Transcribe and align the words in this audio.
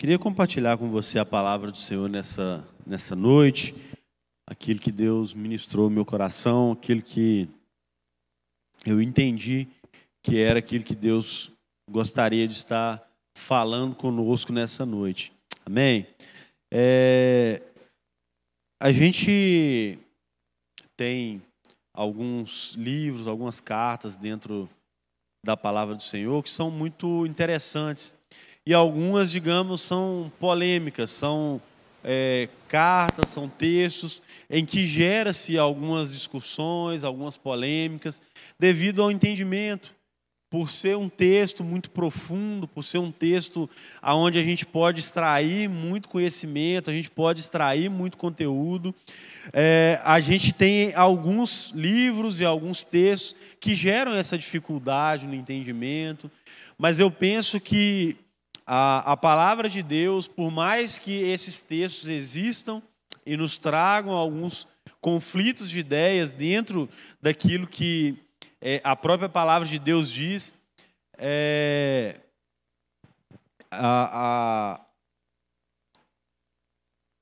Queria 0.00 0.18
compartilhar 0.18 0.78
com 0.78 0.88
você 0.88 1.18
a 1.18 1.26
palavra 1.26 1.70
do 1.70 1.76
Senhor 1.76 2.08
nessa, 2.08 2.66
nessa 2.86 3.14
noite, 3.14 3.74
aquilo 4.46 4.80
que 4.80 4.90
Deus 4.90 5.34
ministrou 5.34 5.90
no 5.90 5.94
meu 5.94 6.06
coração, 6.06 6.72
aquilo 6.72 7.02
que 7.02 7.46
eu 8.86 9.02
entendi 9.02 9.68
que 10.22 10.40
era 10.40 10.58
aquilo 10.58 10.84
que 10.84 10.94
Deus 10.94 11.52
gostaria 11.86 12.48
de 12.48 12.54
estar 12.54 13.06
falando 13.36 13.94
conosco 13.94 14.54
nessa 14.54 14.86
noite. 14.86 15.34
Amém? 15.66 16.06
É, 16.72 17.60
a 18.80 18.90
gente 18.90 19.98
tem 20.96 21.42
alguns 21.92 22.72
livros, 22.74 23.26
algumas 23.26 23.60
cartas 23.60 24.16
dentro 24.16 24.66
da 25.44 25.58
palavra 25.58 25.94
do 25.94 26.02
Senhor 26.02 26.42
que 26.42 26.48
são 26.48 26.70
muito 26.70 27.26
interessantes 27.26 28.18
e 28.66 28.74
algumas, 28.74 29.30
digamos, 29.30 29.80
são 29.80 30.30
polêmicas, 30.38 31.10
são 31.10 31.60
é, 32.04 32.48
cartas, 32.68 33.30
são 33.30 33.48
textos 33.48 34.22
em 34.48 34.64
que 34.64 34.86
gera-se 34.86 35.58
algumas 35.58 36.12
discussões, 36.12 37.04
algumas 37.04 37.36
polêmicas, 37.36 38.20
devido 38.58 39.02
ao 39.02 39.10
entendimento, 39.10 39.94
por 40.50 40.68
ser 40.68 40.96
um 40.96 41.08
texto 41.08 41.62
muito 41.62 41.92
profundo, 41.92 42.66
por 42.66 42.82
ser 42.82 42.98
um 42.98 43.12
texto 43.12 43.70
aonde 44.02 44.36
a 44.36 44.42
gente 44.42 44.66
pode 44.66 44.98
extrair 44.98 45.68
muito 45.68 46.08
conhecimento, 46.08 46.90
a 46.90 46.92
gente 46.92 47.08
pode 47.08 47.38
extrair 47.38 47.88
muito 47.88 48.16
conteúdo. 48.16 48.92
É, 49.52 50.00
a 50.02 50.18
gente 50.18 50.52
tem 50.52 50.92
alguns 50.94 51.70
livros 51.70 52.40
e 52.40 52.44
alguns 52.44 52.82
textos 52.82 53.36
que 53.60 53.76
geram 53.76 54.12
essa 54.12 54.36
dificuldade 54.36 55.24
no 55.24 55.34
entendimento, 55.34 56.28
mas 56.76 56.98
eu 56.98 57.12
penso 57.12 57.60
que 57.60 58.16
a, 58.72 59.14
a 59.14 59.16
palavra 59.16 59.68
de 59.68 59.82
Deus, 59.82 60.28
por 60.28 60.52
mais 60.52 60.96
que 60.96 61.10
esses 61.10 61.60
textos 61.60 62.08
existam 62.08 62.80
e 63.26 63.36
nos 63.36 63.58
tragam 63.58 64.12
alguns 64.12 64.68
conflitos 65.00 65.68
de 65.68 65.80
ideias 65.80 66.30
dentro 66.30 66.88
daquilo 67.20 67.66
que 67.66 68.16
é, 68.60 68.80
a 68.84 68.94
própria 68.94 69.28
palavra 69.28 69.66
de 69.66 69.76
Deus 69.76 70.08
diz, 70.08 70.54
é, 71.18 72.20
a, 73.72 74.78
a, 74.78 74.86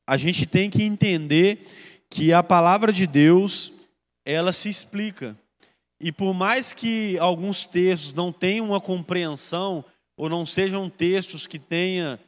a 0.07 0.17
gente 0.19 0.45
tem 0.45 0.69
que 0.69 0.83
entender 0.83 1.67
que 2.11 2.31
a 2.31 2.43
palavra 2.43 2.93
de 2.93 3.07
Deus 3.07 3.73
ela 4.23 4.53
se 4.53 4.69
explica. 4.69 5.35
E 5.99 6.13
por 6.13 6.35
mais 6.35 6.75
que 6.75 7.19
alguns 7.19 7.67
textos 7.67 8.13
não 8.13 8.31
tenham 8.31 8.67
uma 8.67 8.83
compreensão 8.83 9.83
ou 10.19 10.29
não 10.29 10.45
sejam 10.45 10.91
textos 10.91 11.47
que 11.47 11.59
tenha 11.59 12.19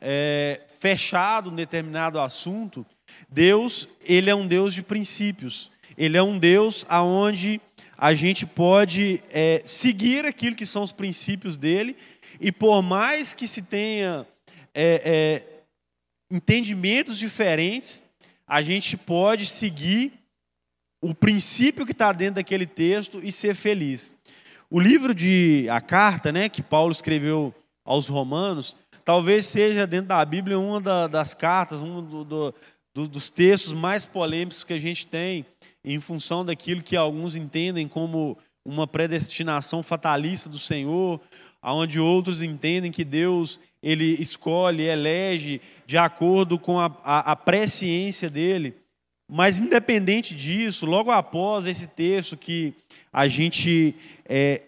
é, 0.00 0.60
fechado 0.78 1.50
um 1.50 1.54
determinado 1.54 2.20
assunto, 2.20 2.86
Deus, 3.28 3.88
ele 4.04 4.30
é 4.30 4.34
um 4.34 4.46
Deus 4.46 4.74
de 4.74 4.82
princípios. 4.82 5.72
Ele 5.96 6.16
é 6.16 6.22
um 6.22 6.38
Deus 6.38 6.84
aonde 6.88 7.60
a 7.96 8.14
gente 8.14 8.46
pode 8.46 9.22
é, 9.30 9.62
seguir 9.64 10.24
aquilo 10.24 10.54
que 10.54 10.66
são 10.66 10.82
os 10.82 10.92
princípios 10.92 11.56
dele, 11.56 11.96
e 12.40 12.52
por 12.52 12.80
mais 12.82 13.34
que 13.34 13.48
se 13.48 13.62
tenha 13.62 14.26
é, 14.72 15.02
é 15.04 15.64
entendimentos 16.30 17.18
diferentes, 17.18 18.02
a 18.46 18.62
gente 18.62 18.96
pode 18.96 19.46
seguir 19.46 20.12
o 21.02 21.14
princípio 21.14 21.84
que 21.84 21.92
está 21.92 22.12
dentro 22.12 22.36
daquele 22.36 22.66
texto 22.66 23.20
e 23.22 23.32
ser 23.32 23.54
feliz. 23.54 24.14
O 24.72 24.78
livro 24.78 25.12
de 25.12 25.66
a 25.68 25.80
carta, 25.80 26.30
né, 26.30 26.48
que 26.48 26.62
Paulo 26.62 26.92
escreveu 26.92 27.52
aos 27.84 28.06
Romanos, 28.06 28.76
talvez 29.04 29.46
seja 29.46 29.84
dentro 29.84 30.06
da 30.06 30.24
Bíblia 30.24 30.60
uma 30.60 30.80
da, 30.80 31.08
das 31.08 31.34
cartas, 31.34 31.80
um 31.80 32.00
do, 32.00 32.24
do, 32.24 32.54
do, 32.94 33.08
dos 33.08 33.32
textos 33.32 33.72
mais 33.72 34.04
polêmicos 34.04 34.62
que 34.62 34.72
a 34.72 34.78
gente 34.78 35.08
tem, 35.08 35.44
em 35.84 35.98
função 35.98 36.44
daquilo 36.44 36.84
que 36.84 36.96
alguns 36.96 37.34
entendem 37.34 37.88
como 37.88 38.38
uma 38.64 38.86
predestinação 38.86 39.82
fatalista 39.82 40.48
do 40.48 40.58
Senhor, 40.58 41.20
aonde 41.60 41.98
outros 41.98 42.40
entendem 42.40 42.92
que 42.92 43.04
Deus 43.04 43.58
ele 43.82 44.22
escolhe, 44.22 44.84
elege 44.84 45.60
de 45.84 45.98
acordo 45.98 46.56
com 46.60 46.78
a, 46.78 46.96
a, 47.02 47.32
a 47.32 47.34
presciência 47.34 48.30
dele. 48.30 48.76
Mas 49.30 49.58
independente 49.58 50.34
disso, 50.34 50.84
logo 50.84 51.10
após 51.10 51.66
esse 51.66 51.86
texto 51.86 52.36
que 52.36 52.74
a 53.12 53.28
gente 53.28 53.94
é, 54.28 54.62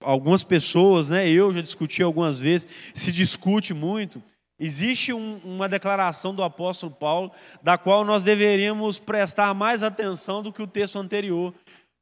algumas 0.00 0.44
pessoas, 0.44 1.08
né, 1.08 1.28
eu 1.28 1.52
já 1.52 1.60
discuti 1.60 2.02
algumas 2.02 2.38
vezes, 2.38 2.66
se 2.94 3.12
discute 3.12 3.72
muito. 3.72 4.22
Existe 4.58 5.12
um, 5.12 5.40
uma 5.44 5.68
declaração 5.68 6.34
do 6.34 6.42
apóstolo 6.42 6.92
Paulo, 6.92 7.32
da 7.62 7.76
qual 7.76 8.04
nós 8.04 8.22
deveríamos 8.22 8.98
prestar 8.98 9.52
mais 9.54 9.82
atenção 9.82 10.42
do 10.42 10.52
que 10.52 10.62
o 10.62 10.66
texto 10.66 10.98
anterior. 10.98 11.52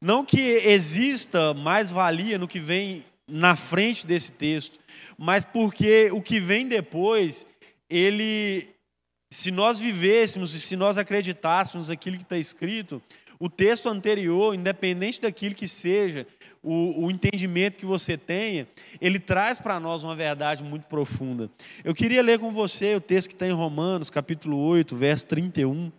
Não 0.01 0.25
que 0.25 0.41
exista 0.41 1.55
mais 1.55 1.91
valia 1.91 2.39
no 2.39 2.49
que 2.49 2.61
vem 2.61 3.05
na 3.27 3.57
frente 3.57 4.07
desse 4.07 4.33
texto, 4.33 4.79
mas 5.17 5.45
porque 5.45 6.11
o 6.13 6.21
que 6.21 6.41
vem 6.41 6.67
depois, 6.67 7.47
ele, 7.89 8.69
se 9.33 9.51
nós 9.51 9.79
vivêssemos 9.79 10.55
e 10.55 10.61
se 10.61 10.77
nós 10.77 10.99
acreditássemos 10.99 11.89
aquilo 11.89 12.19
que 12.19 12.23
está 12.23 12.37
escrito, 12.37 13.03
o 13.41 13.49
texto 13.49 13.89
anterior, 13.89 14.55
independente 14.55 15.21
daquilo 15.21 15.55
que 15.55 15.67
seja, 15.67 16.27
o, 16.63 17.07
o 17.07 17.11
entendimento 17.11 17.79
que 17.79 17.87
você 17.87 18.17
tenha, 18.17 18.69
ele 19.01 19.19
traz 19.19 19.59
para 19.59 19.81
nós 19.81 20.05
uma 20.05 20.15
verdade 20.15 20.63
muito 20.63 20.85
profunda. 20.85 21.51
Eu 21.83 21.95
queria 21.95 22.23
ler 22.23 22.39
com 22.39 22.53
você 22.53 22.95
o 22.95 23.01
texto 23.01 23.29
que 23.29 23.35
está 23.35 23.47
em 23.47 23.53
Romanos, 23.53 24.11
capítulo 24.11 24.59
8, 24.59 24.95
verso 24.95 25.27
31. 25.27 25.91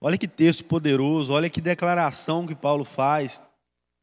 Olha 0.00 0.18
que 0.18 0.26
texto 0.26 0.64
poderoso, 0.64 1.32
olha 1.32 1.48
que 1.48 1.60
declaração 1.60 2.44
que 2.44 2.56
Paulo 2.56 2.84
faz, 2.84 3.40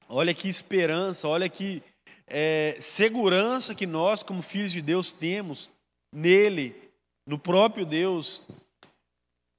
olha 0.09 0.33
que 0.33 0.49
esperança, 0.49 1.27
olha 1.27 1.47
que 1.47 1.81
é, 2.27 2.75
segurança 2.79 3.73
que 3.73 3.85
nós, 3.85 4.23
como 4.23 4.41
filhos 4.41 4.71
de 4.71 4.81
Deus, 4.81 5.11
temos 5.11 5.69
nele, 6.13 6.75
no 7.25 7.37
próprio 7.37 7.85
Deus. 7.85 8.43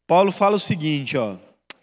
Paulo 0.06 0.32
fala 0.32 0.56
o 0.56 0.60
seguinte, 0.60 1.16
ó: 1.16 1.36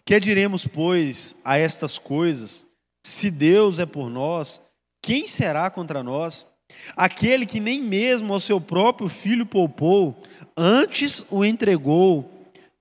Que 0.04 0.20
diremos, 0.20 0.66
pois, 0.66 1.36
a 1.44 1.58
estas 1.58 1.98
coisas? 1.98 2.64
Se 3.02 3.30
Deus 3.30 3.78
é 3.78 3.86
por 3.86 4.10
nós, 4.10 4.60
quem 5.02 5.26
será 5.26 5.70
contra 5.70 6.02
nós? 6.02 6.46
Aquele 6.94 7.46
que 7.46 7.60
nem 7.60 7.80
mesmo 7.80 8.34
ao 8.34 8.40
seu 8.40 8.60
próprio 8.60 9.08
filho 9.08 9.46
poupou, 9.46 10.22
antes 10.56 11.24
o 11.30 11.44
entregou 11.44 12.30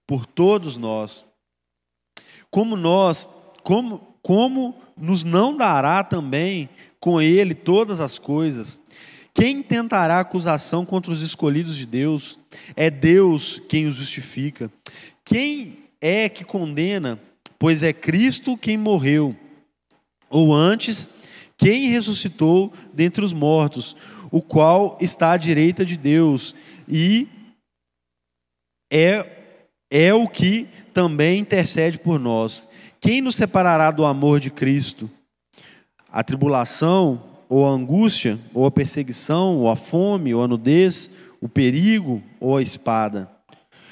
por 0.05 0.25
todos 0.25 0.75
nós. 0.75 1.23
Como 2.49 2.75
nós, 2.75 3.29
como, 3.63 4.06
como 4.27 4.75
nos 4.97 5.23
não 5.23 5.55
dará 5.55 6.03
também 6.03 6.67
com 6.99 7.21
ele 7.21 7.55
todas 7.55 8.01
as 8.01 8.19
coisas. 8.19 8.77
Quem 9.33 9.63
tentará 9.63 10.19
acusação 10.19 10.85
contra 10.85 11.13
os 11.13 11.21
escolhidos 11.21 11.77
de 11.77 11.85
Deus? 11.85 12.37
É 12.75 12.89
Deus 12.89 13.61
quem 13.69 13.85
os 13.85 13.95
justifica. 13.95 14.69
Quem 15.23 15.77
é 16.01 16.27
que 16.27 16.43
condena? 16.43 17.17
Pois 17.57 17.81
é 17.81 17.93
Cristo 17.93 18.57
quem 18.57 18.75
morreu. 18.77 19.33
Ou 20.29 20.53
antes, 20.53 21.07
quem 21.55 21.87
ressuscitou 21.87 22.73
dentre 22.93 23.23
os 23.23 23.31
mortos, 23.31 23.95
o 24.29 24.41
qual 24.41 24.97
está 24.99 25.31
à 25.31 25.37
direita 25.37 25.85
de 25.85 25.95
Deus 25.95 26.53
e 26.85 27.29
é, 28.91 29.25
é 29.89 30.13
o 30.13 30.27
que 30.27 30.67
também 30.93 31.39
intercede 31.39 31.97
por 31.97 32.19
nós. 32.19 32.67
Quem 32.99 33.21
nos 33.21 33.35
separará 33.35 33.91
do 33.91 34.05
amor 34.05 34.39
de 34.39 34.49
Cristo? 34.49 35.09
a 36.11 36.23
tribulação, 36.23 37.21
ou 37.49 37.67
a 37.67 37.69
angústia, 37.69 38.39
ou 38.53 38.65
a 38.65 38.71
perseguição, 38.71 39.57
ou 39.57 39.69
a 39.69 39.75
fome, 39.75 40.33
ou 40.33 40.43
a 40.43 40.47
nudez, 40.47 41.09
o 41.39 41.47
perigo, 41.47 42.21
ou 42.39 42.57
a 42.57 42.61
espada. 42.61 43.29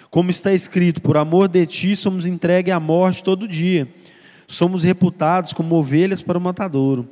Como 0.10 0.32
está 0.32 0.54
escrito, 0.54 1.02
por 1.02 1.18
amor 1.18 1.48
de 1.48 1.66
ti 1.66 1.96
somos 1.96 2.26
entregues 2.26 2.74
à 2.74 2.80
morte 2.80 3.24
todo 3.24 3.48
dia, 3.48 3.88
somos 4.48 4.84
reputados 4.84 5.54
como 5.54 5.76
ovelhas 5.76 6.22
para 6.22 6.38
o 6.38 6.42
matadouro. 6.42 7.08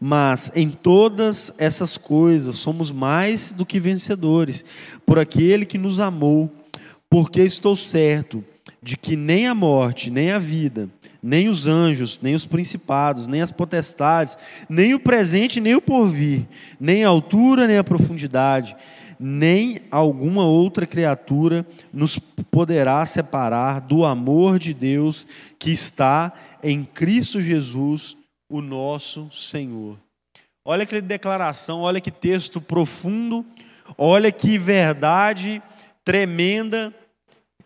Mas 0.00 0.50
em 0.54 0.68
todas 0.68 1.54
essas 1.56 1.96
coisas 1.96 2.56
somos 2.56 2.90
mais 2.90 3.52
do 3.52 3.64
que 3.64 3.80
vencedores, 3.80 4.64
por 5.06 5.18
aquele 5.18 5.64
que 5.64 5.78
nos 5.78 5.98
amou, 5.98 6.50
porque 7.08 7.40
estou 7.40 7.76
certo 7.76 8.44
de 8.82 8.96
que 8.96 9.16
nem 9.16 9.46
a 9.46 9.54
morte, 9.54 10.10
nem 10.10 10.32
a 10.32 10.38
vida, 10.38 10.88
nem 11.26 11.48
os 11.48 11.66
anjos, 11.66 12.20
nem 12.22 12.36
os 12.36 12.46
principados, 12.46 13.26
nem 13.26 13.42
as 13.42 13.50
potestades, 13.50 14.38
nem 14.68 14.94
o 14.94 15.00
presente, 15.00 15.60
nem 15.60 15.74
o 15.74 15.82
porvir, 15.82 16.46
nem 16.78 17.04
a 17.04 17.08
altura, 17.08 17.66
nem 17.66 17.78
a 17.78 17.82
profundidade, 17.82 18.76
nem 19.18 19.80
alguma 19.90 20.44
outra 20.44 20.86
criatura 20.86 21.66
nos 21.92 22.16
poderá 22.16 23.04
separar 23.04 23.80
do 23.80 24.04
amor 24.04 24.56
de 24.60 24.72
Deus 24.72 25.26
que 25.58 25.72
está 25.72 26.32
em 26.62 26.84
Cristo 26.84 27.42
Jesus, 27.42 28.16
o 28.48 28.60
nosso 28.60 29.28
Senhor. 29.32 29.98
Olha 30.64 30.86
que 30.86 31.00
declaração, 31.00 31.80
olha 31.80 32.00
que 32.00 32.12
texto 32.12 32.60
profundo, 32.60 33.44
olha 33.98 34.30
que 34.30 34.58
verdade 34.58 35.60
tremenda 36.04 36.94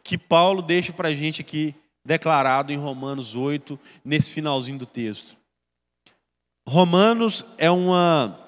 que 0.03 0.17
Paulo 0.17 0.63
deixa 0.63 0.95
para 0.95 1.09
a 1.09 1.15
gente 1.15 1.43
aqui 1.43 1.75
declarado 2.05 2.73
em 2.73 2.77
Romanos 2.77 3.35
8, 3.35 3.79
nesse 4.05 4.31
finalzinho 4.31 4.79
do 4.79 4.87
texto. 4.87 5.37
Romanos 6.69 7.45
é 7.59 7.71
uma, 7.71 8.39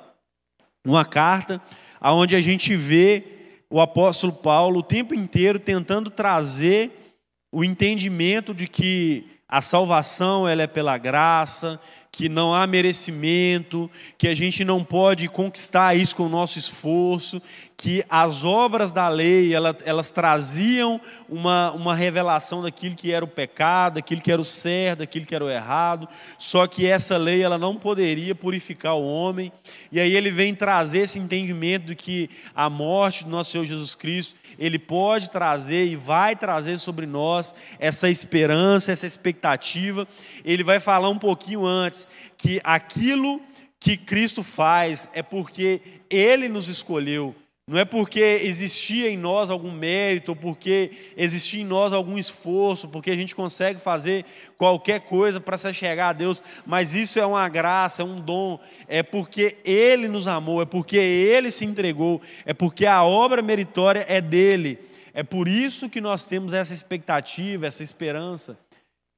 uma 0.86 1.04
carta 1.04 1.60
onde 2.00 2.36
a 2.36 2.40
gente 2.40 2.76
vê 2.76 3.24
o 3.70 3.80
apóstolo 3.80 4.32
Paulo 4.32 4.80
o 4.80 4.82
tempo 4.82 5.14
inteiro 5.14 5.58
tentando 5.58 6.10
trazer 6.10 7.16
o 7.50 7.64
entendimento 7.64 8.54
de 8.54 8.66
que 8.66 9.26
a 9.48 9.60
salvação 9.60 10.48
ela 10.48 10.62
é 10.62 10.66
pela 10.66 10.96
graça, 10.96 11.80
que 12.10 12.28
não 12.28 12.54
há 12.54 12.66
merecimento, 12.66 13.90
que 14.16 14.28
a 14.28 14.34
gente 14.34 14.64
não 14.64 14.84
pode 14.84 15.28
conquistar 15.28 15.94
isso 15.94 16.16
com 16.16 16.24
o 16.24 16.28
nosso 16.28 16.58
esforço, 16.58 17.40
que 17.76 18.04
as 18.08 18.44
obras 18.44 18.92
da 18.92 19.08
lei 19.08 19.54
elas, 19.54 19.76
elas 19.84 20.10
traziam 20.10 21.00
uma, 21.28 21.72
uma 21.72 21.94
revelação 21.94 22.62
daquilo 22.62 22.94
que 22.94 23.12
era 23.12 23.24
o 23.24 23.28
pecado, 23.28 23.94
daquilo 23.94 24.20
que 24.20 24.30
era 24.30 24.40
o 24.40 24.44
certo, 24.44 25.00
daquilo 25.00 25.26
que 25.26 25.34
era 25.34 25.44
o 25.44 25.50
errado, 25.50 26.08
só 26.38 26.66
que 26.66 26.86
essa 26.86 27.16
lei 27.16 27.42
ela 27.42 27.58
não 27.58 27.74
poderia 27.74 28.34
purificar 28.34 28.94
o 28.94 29.06
homem, 29.06 29.52
e 29.90 29.98
aí 29.98 30.14
ele 30.14 30.30
vem 30.30 30.54
trazer 30.54 31.00
esse 31.00 31.18
entendimento 31.18 31.86
de 31.86 31.96
que 31.96 32.30
a 32.54 32.70
morte 32.70 33.24
do 33.24 33.30
nosso 33.30 33.50
Senhor 33.50 33.64
Jesus 33.64 33.94
Cristo 33.94 34.36
ele 34.58 34.78
pode 34.78 35.30
trazer 35.30 35.86
e 35.86 35.96
vai 35.96 36.36
trazer 36.36 36.78
sobre 36.78 37.06
nós 37.06 37.54
essa 37.78 38.08
esperança, 38.08 38.92
essa 38.92 39.06
expectativa. 39.06 40.06
Ele 40.44 40.62
vai 40.62 40.78
falar 40.78 41.08
um 41.08 41.18
pouquinho 41.18 41.64
antes 41.64 42.06
que 42.36 42.60
aquilo 42.62 43.40
que 43.82 43.96
Cristo 43.96 44.42
faz 44.42 45.08
é 45.12 45.22
porque 45.22 45.80
Ele 46.08 46.48
nos 46.48 46.68
escolheu, 46.68 47.34
não 47.64 47.78
é 47.78 47.84
porque 47.84 48.20
existia 48.42 49.08
em 49.08 49.16
nós 49.16 49.48
algum 49.48 49.70
mérito, 49.70 50.32
ou 50.32 50.36
porque 50.36 50.90
existia 51.16 51.62
em 51.62 51.64
nós 51.64 51.92
algum 51.92 52.18
esforço, 52.18 52.88
porque 52.88 53.10
a 53.10 53.14
gente 53.14 53.36
consegue 53.36 53.78
fazer 53.78 54.24
qualquer 54.58 55.02
coisa 55.02 55.40
para 55.40 55.56
se 55.56 55.72
chegar 55.72 56.08
a 56.08 56.12
Deus, 56.12 56.42
mas 56.66 56.94
isso 56.96 57.20
é 57.20 57.24
uma 57.24 57.48
graça, 57.48 58.02
é 58.02 58.04
um 58.04 58.20
dom, 58.20 58.58
é 58.88 59.00
porque 59.00 59.58
Ele 59.64 60.08
nos 60.08 60.26
amou, 60.26 60.60
é 60.60 60.66
porque 60.66 60.96
Ele 60.96 61.52
se 61.52 61.64
entregou, 61.64 62.20
é 62.44 62.52
porque 62.52 62.84
a 62.84 63.04
obra 63.04 63.40
meritória 63.40 64.04
é 64.08 64.20
dele. 64.20 64.78
É 65.14 65.22
por 65.22 65.46
isso 65.46 65.88
que 65.88 66.00
nós 66.00 66.24
temos 66.24 66.52
essa 66.52 66.74
expectativa, 66.74 67.66
essa 67.66 67.82
esperança. 67.82 68.58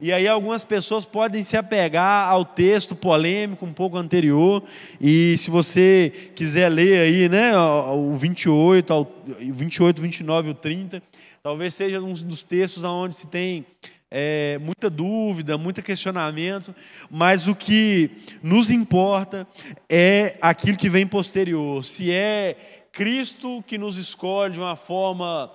E 0.00 0.12
aí 0.12 0.26
algumas 0.26 0.64
pessoas 0.64 1.04
podem 1.04 1.44
se 1.44 1.56
apegar 1.56 2.28
ao 2.28 2.44
texto 2.44 2.96
polêmico 2.96 3.64
um 3.64 3.72
pouco 3.72 3.96
anterior, 3.96 4.60
e 5.00 5.36
se 5.36 5.50
você 5.50 6.12
quiser 6.34 6.68
ler 6.68 6.98
aí, 6.98 7.28
né, 7.28 7.56
o 7.56 8.16
28, 8.16 8.92
o 8.92 9.06
28, 9.38 10.02
29 10.02 10.48
e 10.48 10.50
o 10.50 10.54
30, 10.54 11.00
talvez 11.42 11.74
seja 11.74 12.00
um 12.00 12.12
dos 12.12 12.42
textos 12.42 12.82
onde 12.82 13.14
se 13.14 13.28
tem 13.28 13.64
é, 14.10 14.58
muita 14.58 14.90
dúvida, 14.90 15.56
muito 15.56 15.80
questionamento, 15.80 16.74
mas 17.08 17.46
o 17.46 17.54
que 17.54 18.10
nos 18.42 18.70
importa 18.70 19.46
é 19.88 20.36
aquilo 20.40 20.76
que 20.76 20.90
vem 20.90 21.06
posterior. 21.06 21.84
Se 21.84 22.10
é 22.10 22.86
Cristo 22.90 23.62
que 23.64 23.78
nos 23.78 23.96
escolhe 23.96 24.54
de 24.54 24.58
uma 24.58 24.74
forma 24.74 25.52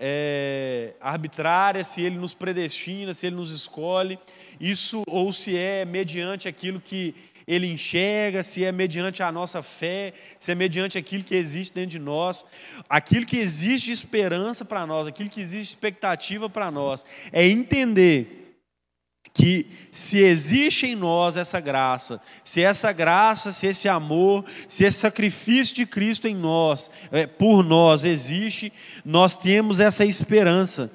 é, 0.00 0.94
arbitrária, 0.98 1.84
se 1.84 2.00
ele 2.00 2.16
nos 2.16 2.32
predestina, 2.32 3.12
se 3.12 3.26
ele 3.26 3.36
nos 3.36 3.50
escolhe, 3.50 4.18
isso 4.58 5.02
ou 5.06 5.30
se 5.30 5.58
é 5.58 5.84
mediante 5.84 6.48
aquilo 6.48 6.80
que 6.80 7.14
ele 7.46 7.66
enxerga, 7.66 8.42
se 8.42 8.64
é 8.64 8.72
mediante 8.72 9.22
a 9.22 9.30
nossa 9.30 9.62
fé, 9.62 10.14
se 10.38 10.52
é 10.52 10.54
mediante 10.54 10.96
aquilo 10.96 11.22
que 11.22 11.34
existe 11.34 11.74
dentro 11.74 11.90
de 11.90 11.98
nós, 11.98 12.46
aquilo 12.88 13.26
que 13.26 13.36
existe 13.36 13.86
de 13.86 13.92
esperança 13.92 14.64
para 14.64 14.86
nós, 14.86 15.06
aquilo 15.06 15.28
que 15.28 15.40
existe 15.40 15.70
de 15.70 15.74
expectativa 15.74 16.48
para 16.48 16.70
nós, 16.70 17.04
é 17.32 17.46
entender 17.46 18.39
que 19.32 19.66
se 19.92 20.22
existe 20.22 20.86
em 20.86 20.94
nós 20.94 21.36
essa 21.36 21.60
graça, 21.60 22.20
se 22.44 22.62
essa 22.62 22.92
graça, 22.92 23.52
se 23.52 23.66
esse 23.66 23.88
amor, 23.88 24.44
se 24.68 24.84
esse 24.84 24.98
sacrifício 24.98 25.74
de 25.76 25.86
Cristo 25.86 26.26
em 26.28 26.34
nós, 26.34 26.90
é, 27.10 27.26
por 27.26 27.64
nós 27.64 28.04
existe, 28.04 28.72
nós 29.04 29.36
temos 29.36 29.80
essa 29.80 30.04
esperança. 30.04 30.90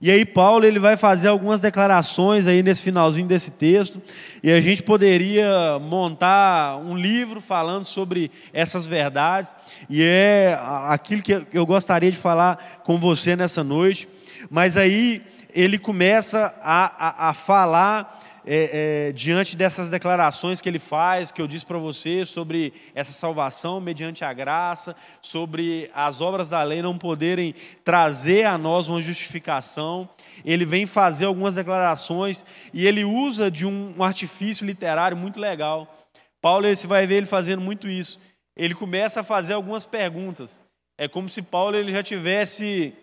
E 0.00 0.10
aí 0.10 0.26
Paulo 0.26 0.66
ele 0.66 0.78
vai 0.78 0.96
fazer 0.96 1.28
algumas 1.28 1.58
declarações 1.58 2.46
aí 2.46 2.62
nesse 2.62 2.82
finalzinho 2.82 3.26
desse 3.26 3.52
texto, 3.52 4.02
e 4.42 4.52
a 4.52 4.60
gente 4.60 4.82
poderia 4.82 5.78
montar 5.80 6.76
um 6.76 6.96
livro 6.96 7.40
falando 7.40 7.84
sobre 7.84 8.30
essas 8.52 8.84
verdades, 8.84 9.54
e 9.88 10.02
é 10.02 10.58
aquilo 10.88 11.22
que 11.22 11.46
eu 11.52 11.64
gostaria 11.64 12.10
de 12.10 12.18
falar 12.18 12.82
com 12.84 12.98
você 12.98 13.34
nessa 13.34 13.64
noite. 13.64 14.06
Mas 14.50 14.76
aí 14.76 15.22
ele 15.56 15.78
começa 15.78 16.54
a, 16.62 17.26
a, 17.26 17.30
a 17.30 17.34
falar 17.34 18.20
é, 18.44 19.08
é, 19.08 19.12
diante 19.12 19.56
dessas 19.56 19.88
declarações 19.88 20.60
que 20.60 20.68
ele 20.68 20.78
faz, 20.78 21.32
que 21.32 21.40
eu 21.40 21.48
disse 21.48 21.64
para 21.64 21.78
você, 21.78 22.26
sobre 22.26 22.74
essa 22.94 23.10
salvação 23.10 23.80
mediante 23.80 24.22
a 24.22 24.32
graça, 24.34 24.94
sobre 25.22 25.90
as 25.94 26.20
obras 26.20 26.50
da 26.50 26.62
lei 26.62 26.82
não 26.82 26.98
poderem 26.98 27.54
trazer 27.82 28.44
a 28.44 28.58
nós 28.58 28.86
uma 28.86 29.00
justificação. 29.00 30.06
Ele 30.44 30.66
vem 30.66 30.86
fazer 30.86 31.24
algumas 31.24 31.54
declarações 31.54 32.44
e 32.72 32.86
ele 32.86 33.02
usa 33.02 33.50
de 33.50 33.64
um, 33.64 33.94
um 33.96 34.04
artifício 34.04 34.66
literário 34.66 35.16
muito 35.16 35.40
legal. 35.40 36.06
Paulo, 36.40 36.68
você 36.68 36.86
vai 36.86 37.06
ver 37.06 37.16
ele 37.16 37.26
fazendo 37.26 37.62
muito 37.62 37.88
isso. 37.88 38.20
Ele 38.54 38.74
começa 38.74 39.20
a 39.20 39.24
fazer 39.24 39.54
algumas 39.54 39.86
perguntas. 39.86 40.62
É 40.98 41.08
como 41.08 41.30
se 41.30 41.40
Paulo 41.40 41.76
ele 41.76 41.92
já 41.92 42.02
tivesse 42.02 42.94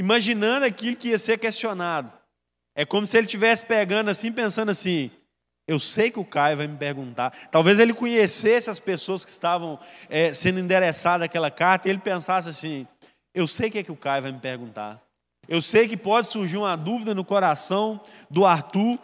imaginando 0.00 0.64
aquilo 0.64 0.96
que 0.96 1.08
ia 1.08 1.18
ser 1.18 1.38
questionado. 1.38 2.10
É 2.74 2.86
como 2.86 3.06
se 3.06 3.18
ele 3.18 3.26
estivesse 3.26 3.66
pegando 3.66 4.08
assim, 4.08 4.32
pensando 4.32 4.70
assim: 4.70 5.10
eu 5.68 5.78
sei 5.78 6.10
que 6.10 6.18
o 6.18 6.24
Caio 6.24 6.56
vai 6.56 6.66
me 6.66 6.78
perguntar. 6.78 7.36
Talvez 7.50 7.78
ele 7.78 7.92
conhecesse 7.92 8.70
as 8.70 8.78
pessoas 8.78 9.26
que 9.26 9.30
estavam 9.30 9.78
é, 10.08 10.32
sendo 10.32 10.58
endereçadas 10.58 11.26
aquela 11.26 11.50
carta 11.50 11.86
e 11.86 11.90
ele 11.90 11.98
pensasse 11.98 12.48
assim: 12.48 12.88
eu 13.34 13.46
sei 13.46 13.70
que 13.70 13.78
é 13.78 13.82
que 13.82 13.92
o 13.92 13.96
Caio 13.96 14.22
vai 14.22 14.32
me 14.32 14.40
perguntar. 14.40 14.98
Eu 15.46 15.60
sei 15.60 15.86
que 15.86 15.98
pode 15.98 16.28
surgir 16.28 16.56
uma 16.56 16.76
dúvida 16.76 17.14
no 17.14 17.24
coração 17.24 18.00
do 18.30 18.46
Arthur 18.46 18.98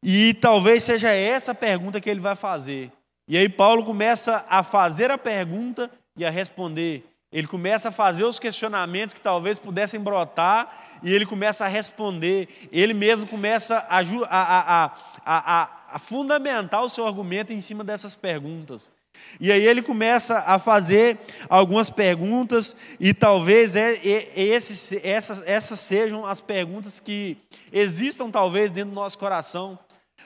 e 0.00 0.34
talvez 0.34 0.84
seja 0.84 1.10
essa 1.10 1.50
a 1.50 1.56
pergunta 1.56 2.00
que 2.00 2.08
ele 2.08 2.20
vai 2.20 2.36
fazer. 2.36 2.92
E 3.26 3.36
aí 3.36 3.48
Paulo 3.48 3.84
começa 3.84 4.46
a 4.48 4.62
fazer 4.62 5.10
a 5.10 5.18
pergunta 5.18 5.90
e 6.16 6.24
a 6.24 6.30
responder. 6.30 7.09
Ele 7.32 7.46
começa 7.46 7.90
a 7.90 7.92
fazer 7.92 8.24
os 8.24 8.40
questionamentos 8.40 9.14
que 9.14 9.20
talvez 9.20 9.58
pudessem 9.58 10.00
brotar 10.00 10.98
e 11.00 11.12
ele 11.14 11.24
começa 11.24 11.64
a 11.64 11.68
responder. 11.68 12.48
Ele 12.72 12.92
mesmo 12.92 13.26
começa 13.26 13.86
a, 13.88 14.00
a, 14.00 14.92
a, 15.24 15.70
a, 15.92 15.98
fundamentar 15.98 16.82
o 16.82 16.88
seu 16.88 17.06
argumento 17.06 17.52
em 17.52 17.60
cima 17.60 17.84
dessas 17.84 18.16
perguntas. 18.16 18.90
E 19.38 19.52
aí 19.52 19.64
ele 19.64 19.80
começa 19.80 20.38
a 20.38 20.58
fazer 20.58 21.18
algumas 21.48 21.88
perguntas 21.88 22.74
e 22.98 23.14
talvez 23.14 23.76
é, 23.76 23.92
é, 23.92 24.40
esses, 24.40 24.92
essas, 25.04 25.42
essas 25.46 25.78
sejam 25.78 26.26
as 26.26 26.40
perguntas 26.40 26.98
que 26.98 27.36
existam 27.72 28.28
talvez 28.28 28.72
dentro 28.72 28.90
do 28.90 28.96
nosso 28.96 29.18
coração. 29.18 29.78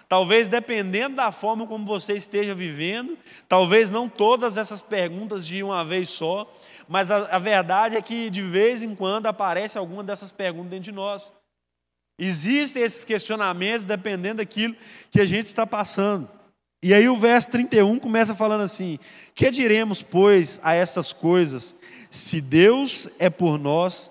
Talvez 0.08 0.48
dependendo 0.48 1.16
da 1.16 1.32
forma 1.32 1.66
como 1.66 1.84
você 1.84 2.14
esteja 2.14 2.54
vivendo, 2.54 3.18
talvez 3.48 3.90
não 3.90 4.08
todas 4.08 4.56
essas 4.56 4.80
perguntas 4.80 5.46
de 5.46 5.62
uma 5.62 5.84
vez 5.84 6.08
só, 6.08 6.48
mas 6.88 7.10
a, 7.10 7.36
a 7.36 7.38
verdade 7.38 7.96
é 7.96 8.02
que 8.02 8.30
de 8.30 8.42
vez 8.42 8.82
em 8.82 8.94
quando 8.94 9.26
aparece 9.26 9.78
alguma 9.78 10.02
dessas 10.02 10.30
perguntas 10.30 10.70
dentro 10.70 10.84
de 10.84 10.92
nós. 10.92 11.32
Existem 12.18 12.82
esses 12.82 13.04
questionamentos 13.04 13.84
dependendo 13.84 14.36
daquilo 14.36 14.76
que 15.10 15.20
a 15.20 15.26
gente 15.26 15.46
está 15.46 15.66
passando. 15.66 16.30
E 16.82 16.92
aí 16.92 17.08
o 17.08 17.16
verso 17.16 17.50
31 17.50 17.98
começa 17.98 18.34
falando 18.34 18.62
assim: 18.62 18.98
Que 19.34 19.50
diremos, 19.50 20.02
pois, 20.02 20.60
a 20.62 20.74
estas 20.74 21.12
coisas? 21.12 21.74
Se 22.10 22.40
Deus 22.40 23.08
é 23.18 23.28
por 23.28 23.58
nós, 23.58 24.10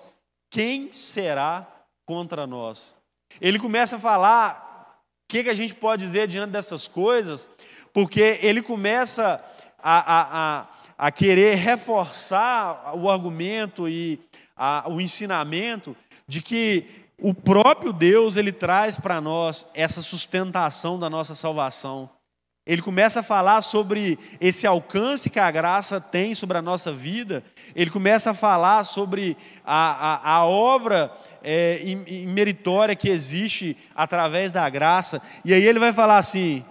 quem 0.50 0.92
será 0.92 1.66
contra 2.04 2.46
nós? 2.46 2.94
Ele 3.40 3.58
começa 3.58 3.96
a 3.96 4.00
falar 4.00 5.00
o 5.24 5.28
que, 5.28 5.44
que 5.44 5.50
a 5.50 5.54
gente 5.54 5.74
pode 5.74 6.02
dizer 6.02 6.28
diante 6.28 6.50
dessas 6.50 6.86
coisas, 6.86 7.50
porque 7.92 8.38
ele 8.42 8.60
começa 8.60 9.42
a, 9.78 9.98
a, 9.98 10.60
a, 10.60 10.66
a 10.96 11.10
querer 11.10 11.56
reforçar 11.56 12.96
o 12.96 13.10
argumento 13.10 13.88
e 13.88 14.18
a, 14.56 14.84
o 14.88 15.00
ensinamento 15.00 15.96
de 16.26 16.40
que 16.40 17.04
o 17.20 17.32
próprio 17.32 17.92
Deus 17.92 18.36
ele 18.36 18.52
traz 18.52 18.96
para 18.96 19.20
nós 19.20 19.66
essa 19.74 20.02
sustentação 20.02 20.98
da 20.98 21.08
nossa 21.08 21.34
salvação. 21.34 22.10
ele 22.66 22.82
começa 22.82 23.20
a 23.20 23.22
falar 23.22 23.60
sobre 23.62 24.18
esse 24.40 24.66
alcance 24.66 25.28
que 25.28 25.38
a 25.38 25.50
graça 25.50 26.00
tem 26.00 26.34
sobre 26.34 26.56
a 26.56 26.62
nossa 26.62 26.92
vida, 26.92 27.44
ele 27.74 27.90
começa 27.90 28.30
a 28.30 28.34
falar 28.34 28.84
sobre 28.84 29.36
a, 29.64 30.14
a, 30.14 30.36
a 30.36 30.44
obra 30.44 31.12
é, 31.42 31.78
meritória 32.26 32.96
que 32.96 33.10
existe 33.10 33.76
através 33.94 34.50
da 34.50 34.68
graça, 34.70 35.20
e 35.44 35.52
aí 35.52 35.62
ele 35.62 35.78
vai 35.78 35.92
falar 35.92 36.16
assim: 36.16 36.60
o 36.60 36.64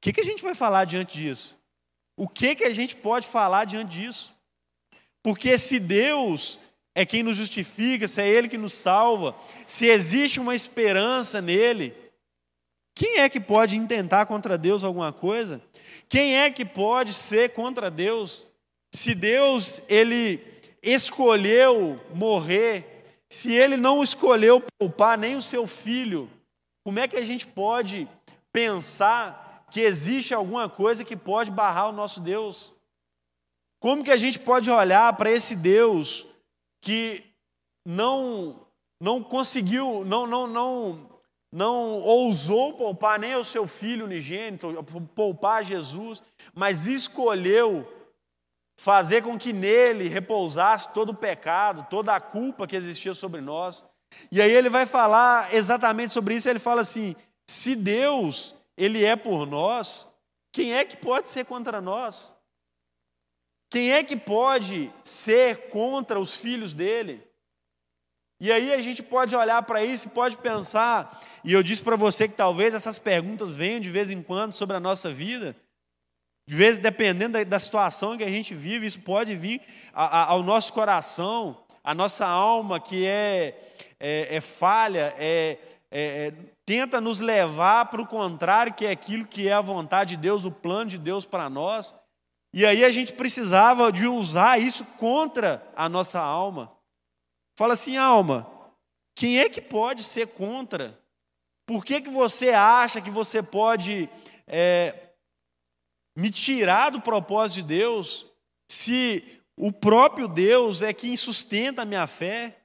que, 0.00 0.12
que 0.12 0.20
a 0.20 0.24
gente 0.24 0.42
vai 0.42 0.54
falar 0.54 0.84
diante 0.84 1.18
disso? 1.18 1.59
O 2.20 2.28
que, 2.28 2.54
que 2.54 2.64
a 2.64 2.70
gente 2.70 2.94
pode 2.94 3.26
falar 3.26 3.64
diante 3.64 3.98
disso? 3.98 4.30
Porque 5.22 5.56
se 5.56 5.80
Deus 5.80 6.58
é 6.94 7.06
quem 7.06 7.22
nos 7.22 7.38
justifica, 7.38 8.06
se 8.06 8.20
é 8.20 8.28
Ele 8.28 8.46
que 8.46 8.58
nos 8.58 8.74
salva, 8.74 9.34
se 9.66 9.86
existe 9.86 10.38
uma 10.38 10.54
esperança 10.54 11.40
nele, 11.40 11.94
quem 12.94 13.20
é 13.20 13.28
que 13.30 13.40
pode 13.40 13.74
intentar 13.74 14.26
contra 14.26 14.58
Deus 14.58 14.84
alguma 14.84 15.14
coisa? 15.14 15.62
Quem 16.10 16.36
é 16.36 16.50
que 16.50 16.62
pode 16.62 17.14
ser 17.14 17.54
contra 17.54 17.90
Deus? 17.90 18.44
Se 18.92 19.14
Deus 19.14 19.80
ele 19.88 20.46
escolheu 20.82 21.98
morrer, 22.14 23.16
se 23.30 23.50
ele 23.54 23.78
não 23.78 24.02
escolheu 24.02 24.62
poupar 24.78 25.16
nem 25.16 25.36
o 25.36 25.42
seu 25.42 25.66
filho, 25.66 26.28
como 26.84 26.98
é 26.98 27.08
que 27.08 27.16
a 27.16 27.24
gente 27.24 27.46
pode 27.46 28.06
pensar 28.52 29.49
que 29.70 29.80
existe 29.80 30.34
alguma 30.34 30.68
coisa 30.68 31.04
que 31.04 31.16
pode 31.16 31.50
barrar 31.50 31.88
o 31.88 31.92
nosso 31.92 32.20
Deus? 32.20 32.72
Como 33.80 34.04
que 34.04 34.10
a 34.10 34.16
gente 34.16 34.38
pode 34.38 34.70
olhar 34.70 35.12
para 35.16 35.30
esse 35.30 35.56
Deus 35.56 36.26
que 36.82 37.24
não 37.86 38.66
não 39.00 39.22
conseguiu, 39.22 40.04
não 40.04 40.26
não 40.26 40.46
não 40.46 41.10
não 41.52 42.00
ousou 42.02 42.74
poupar 42.74 43.18
nem 43.18 43.34
o 43.34 43.44
seu 43.44 43.66
filho 43.66 44.04
unigênito, 44.04 44.84
poupar 45.14 45.64
Jesus, 45.64 46.22
mas 46.54 46.86
escolheu 46.86 47.90
fazer 48.78 49.22
com 49.22 49.38
que 49.38 49.52
nele 49.52 50.08
repousasse 50.08 50.92
todo 50.94 51.10
o 51.10 51.14
pecado, 51.14 51.86
toda 51.90 52.14
a 52.14 52.20
culpa 52.20 52.66
que 52.66 52.76
existia 52.76 53.14
sobre 53.14 53.40
nós. 53.40 53.84
E 54.30 54.40
aí 54.40 54.50
ele 54.50 54.68
vai 54.68 54.86
falar 54.86 55.54
exatamente 55.54 56.12
sobre 56.12 56.36
isso, 56.36 56.48
ele 56.48 56.58
fala 56.58 56.82
assim: 56.82 57.16
se 57.48 57.74
Deus, 57.74 58.54
ele 58.82 59.04
é 59.04 59.16
por 59.16 59.46
nós, 59.46 60.06
quem 60.52 60.74
é 60.74 60.84
que 60.84 60.96
pode 60.96 61.28
ser 61.28 61.44
contra 61.44 61.80
nós? 61.80 62.36
Quem 63.70 63.92
é 63.92 64.02
que 64.02 64.16
pode 64.16 64.92
ser 65.04 65.68
contra 65.68 66.18
os 66.18 66.34
filhos 66.34 66.74
dele? 66.74 67.22
E 68.40 68.50
aí 68.50 68.72
a 68.72 68.80
gente 68.80 69.02
pode 69.02 69.36
olhar 69.36 69.62
para 69.62 69.84
isso 69.84 70.08
e 70.08 70.10
pode 70.10 70.36
pensar 70.38 71.20
e 71.42 71.52
eu 71.52 71.62
disse 71.62 71.82
para 71.82 71.96
você 71.96 72.28
que 72.28 72.34
talvez 72.34 72.74
essas 72.74 72.98
perguntas 72.98 73.50
venham 73.50 73.80
de 73.80 73.90
vez 73.90 74.10
em 74.10 74.22
quando 74.22 74.52
sobre 74.52 74.76
a 74.76 74.80
nossa 74.80 75.10
vida. 75.10 75.56
De 76.46 76.54
vez, 76.54 76.78
dependendo 76.78 77.34
da, 77.34 77.44
da 77.44 77.58
situação 77.58 78.16
que 78.16 78.24
a 78.24 78.28
gente 78.28 78.54
vive, 78.54 78.86
isso 78.86 79.00
pode 79.00 79.34
vir 79.36 79.60
a, 79.92 80.04
a, 80.04 80.24
ao 80.26 80.42
nosso 80.42 80.72
coração, 80.72 81.64
a 81.82 81.94
nossa 81.94 82.26
alma 82.26 82.80
que 82.80 83.06
é, 83.06 83.58
é, 83.98 84.36
é 84.36 84.40
falha, 84.40 85.14
é, 85.16 85.58
é, 85.90 86.26
é 86.26 86.32
tenta 86.70 87.00
nos 87.00 87.18
levar 87.18 87.86
para 87.86 88.00
o 88.00 88.06
contrário, 88.06 88.72
que 88.72 88.86
é 88.86 88.92
aquilo 88.92 89.26
que 89.26 89.48
é 89.48 89.52
a 89.52 89.60
vontade 89.60 90.14
de 90.14 90.22
Deus, 90.22 90.44
o 90.44 90.52
plano 90.52 90.90
de 90.90 90.98
Deus 90.98 91.24
para 91.24 91.50
nós. 91.50 91.96
E 92.54 92.64
aí 92.64 92.84
a 92.84 92.90
gente 92.90 93.12
precisava 93.12 93.90
de 93.90 94.06
usar 94.06 94.60
isso 94.60 94.84
contra 94.96 95.68
a 95.74 95.88
nossa 95.88 96.20
alma. 96.20 96.72
Fala 97.58 97.72
assim, 97.72 97.96
alma, 97.96 98.48
quem 99.16 99.40
é 99.40 99.48
que 99.48 99.60
pode 99.60 100.04
ser 100.04 100.28
contra 100.28 100.96
por 101.66 101.84
que, 101.84 102.02
que 102.02 102.08
você 102.08 102.50
acha 102.50 103.00
que 103.00 103.10
você 103.10 103.42
pode 103.42 104.08
é, 104.46 105.10
me 106.16 106.30
tirar 106.30 106.90
do 106.90 107.00
propósito 107.00 107.62
de 107.62 107.74
Deus 107.78 108.26
se 108.70 109.42
o 109.56 109.72
próprio 109.72 110.28
Deus 110.28 110.82
é 110.82 110.92
quem 110.92 111.16
sustenta 111.16 111.82
a 111.82 111.84
minha 111.84 112.06
fé? 112.06 112.59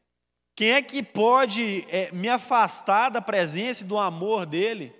Quem 0.56 0.72
é 0.72 0.82
que 0.82 1.04
pode 1.04 1.86
é, 1.90 2.10
me 2.12 2.30
afastar 2.30 3.10
da 3.10 3.22
presença 3.22 3.84
e 3.84 3.88
do 3.88 3.98
amor 3.98 4.46
dele? 4.46 4.94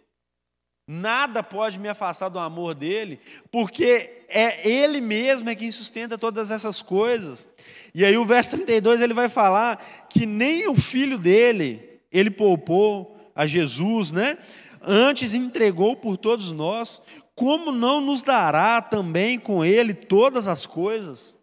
Nada 0.88 1.42
pode 1.42 1.80
me 1.80 1.88
afastar 1.88 2.30
do 2.30 2.38
amor 2.38 2.76
dele, 2.76 3.20
porque 3.52 4.24
é 4.30 4.70
ele 4.70 5.02
mesmo 5.02 5.50
é 5.50 5.56
quem 5.56 5.72
sustenta 5.72 6.18
todas 6.18 6.52
essas 6.52 6.82
coisas. 6.82 7.48
E 7.94 8.06
aí 8.06 8.16
o 8.18 8.26
verso 8.26 8.52
32 8.52 9.02
ele 9.02 9.14
vai 9.14 9.30
falar 9.30 9.84
que 10.10 10.26
nem 10.26 10.68
o 10.68 10.76
filho 10.76 11.18
dele 11.18 12.02
ele 12.12 12.30
poupou, 12.30 13.16
a 13.36 13.46
Jesus, 13.46 14.12
né? 14.12 14.38
Antes 14.82 15.34
entregou 15.34 15.96
por 15.96 16.16
todos 16.16 16.52
nós, 16.52 17.02
como 17.36 17.72
não 17.72 18.00
nos 18.00 18.24
dará 18.24 18.82
também 18.82 19.38
com 19.38 19.66
Ele 19.66 19.94
todas 19.94 20.48
as 20.48 20.66
coisas? 20.66 21.36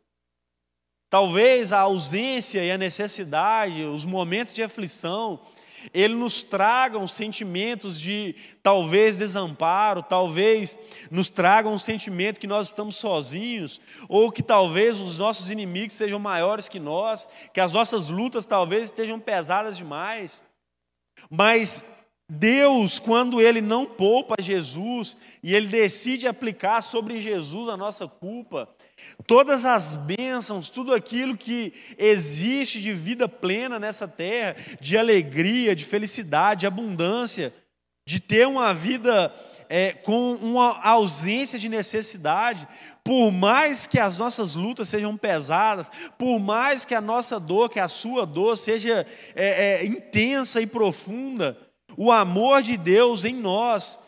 Talvez 1.13 1.73
a 1.73 1.81
ausência 1.81 2.65
e 2.65 2.71
a 2.71 2.79
necessidade, 2.79 3.85
os 3.85 4.03
momentos 4.03 4.55
de 4.55 4.63
aflição, 4.63 5.39
ele 5.93 6.15
nos 6.15 6.43
tragam 6.43 7.07
sentimentos 7.07 8.01
de 8.01 8.35
talvez 8.63 9.19
desamparo, 9.19 10.03
talvez 10.03 10.79
nos 11.11 11.31
tragam 11.31 11.75
um 11.75 11.79
sentimento 11.79 12.41
que 12.41 12.47
nós 12.47 12.69
estamos 12.69 12.97
sozinhos, 12.97 13.79
ou 14.09 14.33
que 14.33 14.43
talvez 14.43 15.01
os 15.01 15.19
nossos 15.19 15.51
inimigos 15.51 15.97
sejam 15.97 16.19
maiores 16.19 16.67
que 16.67 16.81
nós, 16.81 17.29
que 17.53 17.61
as 17.61 17.75
nossas 17.75 18.09
lutas 18.09 18.47
talvez 18.47 18.85
estejam 18.85 19.21
pesadas 19.21 19.77
demais. 19.77 20.43
Mas 21.29 21.85
Deus, 22.27 22.99
quando 22.99 23.39
Ele 23.39 23.61
não 23.61 23.85
poupa 23.85 24.37
Jesus 24.41 25.19
e 25.43 25.55
Ele 25.55 25.67
decide 25.67 26.27
aplicar 26.27 26.81
sobre 26.81 27.21
Jesus 27.21 27.69
a 27.69 27.77
nossa 27.77 28.09
culpa, 28.09 28.67
todas 29.27 29.65
as 29.65 29.95
bênçãos, 29.95 30.69
tudo 30.69 30.95
aquilo 30.95 31.37
que 31.37 31.73
existe 31.99 32.81
de 32.81 32.93
vida 32.93 33.29
plena 33.29 33.79
nessa 33.79 34.09
terra, 34.09 34.57
de 34.81 34.97
alegria, 34.97 35.77
de 35.77 35.85
felicidade, 35.85 36.61
de 36.61 36.67
abundância, 36.67 37.53
de 38.07 38.19
ter 38.19 38.47
uma 38.47 38.75
vida 38.75 39.33
é, 39.69 39.93
com 39.93 40.35
uma 40.35 40.81
ausência 40.83 41.59
de 41.59 41.69
necessidade, 41.69 42.69
por 43.03 43.31
mais 43.31 43.87
que 43.87 43.99
as 43.99 44.19
nossas 44.19 44.55
lutas 44.55 44.89
sejam 44.89 45.17
pesadas, 45.17 45.91
por 46.19 46.39
mais 46.39 46.85
que 46.85 46.95
a 46.95 47.01
nossa 47.01 47.41
dor, 47.41 47.71
que 47.71 47.81
a 47.81 47.89
sua 47.89 48.27
dor 48.27 48.59
seja 48.59 49.07
é, 49.35 49.81
é, 49.81 49.87
intensa 49.87 50.61
e 50.61 50.67
profunda, 50.67 51.59
o 51.97 52.13
amor 52.13 52.63
de 52.63 52.77
Deus 52.77 53.25
em 53.25 53.35
nós, 53.35 53.99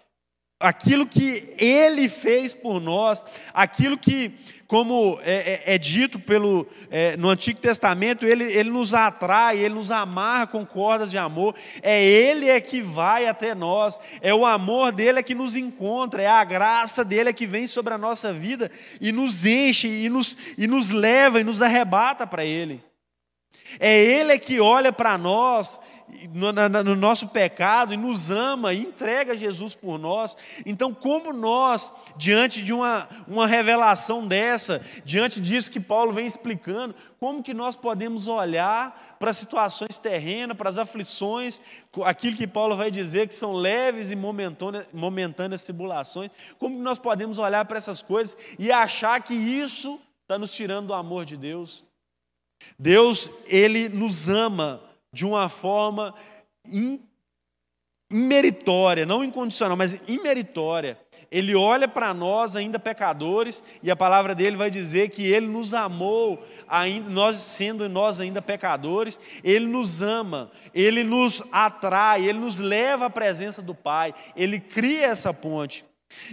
aquilo 0.60 1.06
que 1.06 1.54
Ele 1.58 2.08
fez 2.08 2.54
por 2.54 2.80
nós, 2.80 3.24
aquilo 3.52 3.98
que 3.98 4.32
como 4.66 5.18
é, 5.22 5.62
é, 5.66 5.74
é 5.74 5.78
dito 5.78 6.18
pelo, 6.18 6.66
é, 6.90 7.16
no 7.16 7.28
Antigo 7.28 7.60
Testamento, 7.60 8.24
ele, 8.24 8.44
ele 8.44 8.70
nos 8.70 8.94
atrai, 8.94 9.58
ele 9.58 9.74
nos 9.74 9.90
amarra 9.90 10.46
com 10.46 10.64
cordas 10.64 11.10
de 11.10 11.18
amor. 11.18 11.54
É 11.82 12.02
Ele 12.02 12.48
é 12.48 12.60
que 12.60 12.80
vai 12.80 13.26
até 13.26 13.54
nós, 13.54 14.00
é 14.20 14.34
o 14.34 14.46
amor 14.46 14.92
dele 14.92 15.18
é 15.18 15.22
que 15.22 15.34
nos 15.34 15.56
encontra, 15.56 16.22
é 16.22 16.28
a 16.28 16.44
graça 16.44 17.04
dele 17.04 17.30
é 17.30 17.32
que 17.32 17.46
vem 17.46 17.66
sobre 17.66 17.94
a 17.94 17.98
nossa 17.98 18.32
vida 18.32 18.70
e 19.00 19.12
nos 19.12 19.44
enche, 19.44 19.88
e 19.88 20.08
nos, 20.08 20.36
e 20.56 20.66
nos 20.66 20.90
leva, 20.90 21.40
e 21.40 21.44
nos 21.44 21.60
arrebata 21.60 22.26
para 22.26 22.44
Ele. 22.44 22.82
É 23.78 24.02
Ele 24.02 24.32
é 24.32 24.38
que 24.38 24.60
olha 24.60 24.92
para 24.92 25.16
nós 25.18 25.78
no, 26.32 26.52
no, 26.52 26.96
nosso 26.96 27.28
pecado 27.28 27.94
e 27.94 27.96
nos 27.96 28.30
ama 28.30 28.72
e 28.72 28.82
entrega 28.82 29.36
Jesus 29.36 29.74
por 29.74 29.98
nós. 29.98 30.36
Então, 30.64 30.92
como 30.92 31.32
nós, 31.32 31.92
diante 32.16 32.62
de 32.62 32.72
uma, 32.72 33.08
uma 33.26 33.46
revelação 33.46 34.26
dessa, 34.26 34.84
diante 35.04 35.40
disso 35.40 35.70
que 35.70 35.80
Paulo 35.80 36.12
vem 36.12 36.26
explicando, 36.26 36.94
como 37.18 37.42
que 37.42 37.54
nós 37.54 37.76
podemos 37.76 38.26
olhar 38.26 39.16
para 39.18 39.32
situações 39.32 39.98
terrenas, 39.98 40.56
para 40.56 40.70
as 40.70 40.78
aflições, 40.78 41.60
aquilo 42.04 42.36
que 42.36 42.46
Paulo 42.46 42.76
vai 42.76 42.90
dizer 42.90 43.26
que 43.26 43.34
são 43.34 43.52
leves 43.54 44.10
e 44.10 44.16
momentâneas, 44.16 44.86
momentâneas 44.92 45.64
tribulações, 45.64 46.30
como 46.58 46.76
que 46.76 46.82
nós 46.82 46.98
podemos 46.98 47.38
olhar 47.38 47.64
para 47.64 47.78
essas 47.78 48.02
coisas 48.02 48.36
e 48.58 48.70
achar 48.70 49.20
que 49.22 49.34
isso 49.34 50.00
está 50.22 50.38
nos 50.38 50.52
tirando 50.52 50.88
do 50.88 50.94
amor 50.94 51.24
de 51.24 51.36
Deus? 51.36 51.84
Deus, 52.78 53.30
Ele 53.46 53.88
nos 53.88 54.28
ama 54.28 54.82
de 55.12 55.24
uma 55.24 55.48
forma 55.48 56.14
imeritória, 58.10 59.06
não 59.06 59.24
incondicional, 59.24 59.76
mas 59.76 60.00
imeritória. 60.08 60.98
Ele 61.30 61.54
olha 61.54 61.88
para 61.88 62.14
nós 62.14 62.54
ainda 62.54 62.78
pecadores 62.78 63.62
e 63.82 63.90
a 63.90 63.96
palavra 63.96 64.36
dele 64.36 64.56
vai 64.56 64.70
dizer 64.70 65.08
que 65.08 65.24
ele 65.24 65.48
nos 65.48 65.74
amou, 65.74 66.46
ainda, 66.68 67.10
nós 67.10 67.36
sendo 67.38 67.88
nós 67.88 68.20
ainda 68.20 68.40
pecadores, 68.40 69.18
ele 69.42 69.66
nos 69.66 70.00
ama, 70.00 70.52
ele 70.72 71.02
nos 71.02 71.42
atrai, 71.50 72.24
ele 72.24 72.38
nos 72.38 72.60
leva 72.60 73.06
à 73.06 73.10
presença 73.10 73.60
do 73.60 73.74
Pai, 73.74 74.14
ele 74.36 74.60
cria 74.60 75.06
essa 75.06 75.34
ponte. 75.34 75.84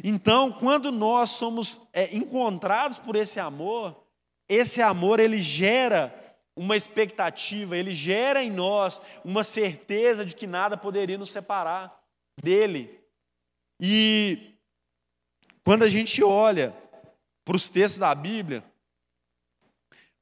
Então, 0.04 0.52
quando 0.52 0.92
nós 0.92 1.32
somos 1.32 1.82
é, 1.94 2.16
encontrados 2.16 3.00
por 3.00 3.16
esse 3.16 3.40
amor, 3.40 4.01
esse 4.54 4.82
amor 4.82 5.20
ele 5.20 5.42
gera 5.42 6.14
uma 6.56 6.76
expectativa, 6.76 7.78
ele 7.78 7.96
gera 7.96 8.44
em 8.44 8.52
nós 8.52 9.02
uma 9.24 9.44
certeza 9.44 10.26
de 10.26 10.36
que 10.36 10.46
nada 10.46 10.76
poderia 10.76 11.18
nos 11.18 11.32
separar 11.32 11.98
dele. 12.42 13.00
E 13.80 14.54
Quando 15.64 15.84
a 15.84 15.90
gente 15.90 16.22
olha 16.22 16.76
para 17.46 17.56
os 17.56 17.70
textos 17.70 18.00
da 18.00 18.14
Bíblia, 18.14 18.64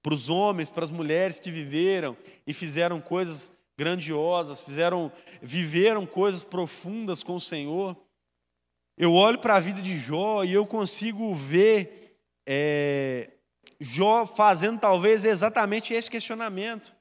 para 0.04 0.14
os 0.14 0.30
homens, 0.30 0.70
para 0.70 0.84
as 0.84 0.92
mulheres 0.92 1.40
que 1.40 1.50
viveram 1.50 2.16
e 2.46 2.54
fizeram 2.54 3.02
coisas 3.02 3.52
grandiosas, 3.78 4.62
fizeram, 4.62 5.12
viveram 5.42 6.06
coisas 6.06 6.44
profundas 6.44 7.24
com 7.24 7.36
o 7.36 7.42
Senhor. 7.42 7.98
Eu 8.98 9.14
olho 9.14 9.40
para 9.40 9.56
a 9.56 9.60
vida 9.60 9.82
de 9.82 9.98
Jó 9.98 10.44
e 10.44 10.54
eu 10.54 10.66
consigo 10.66 11.34
ver 11.34 12.16
é, 12.46 13.32
Jó 13.80 14.26
fazendo 14.26 14.80
talvez 14.80 15.24
exatamente 15.24 15.94
esse 15.94 16.10
questionamento. 16.10 16.94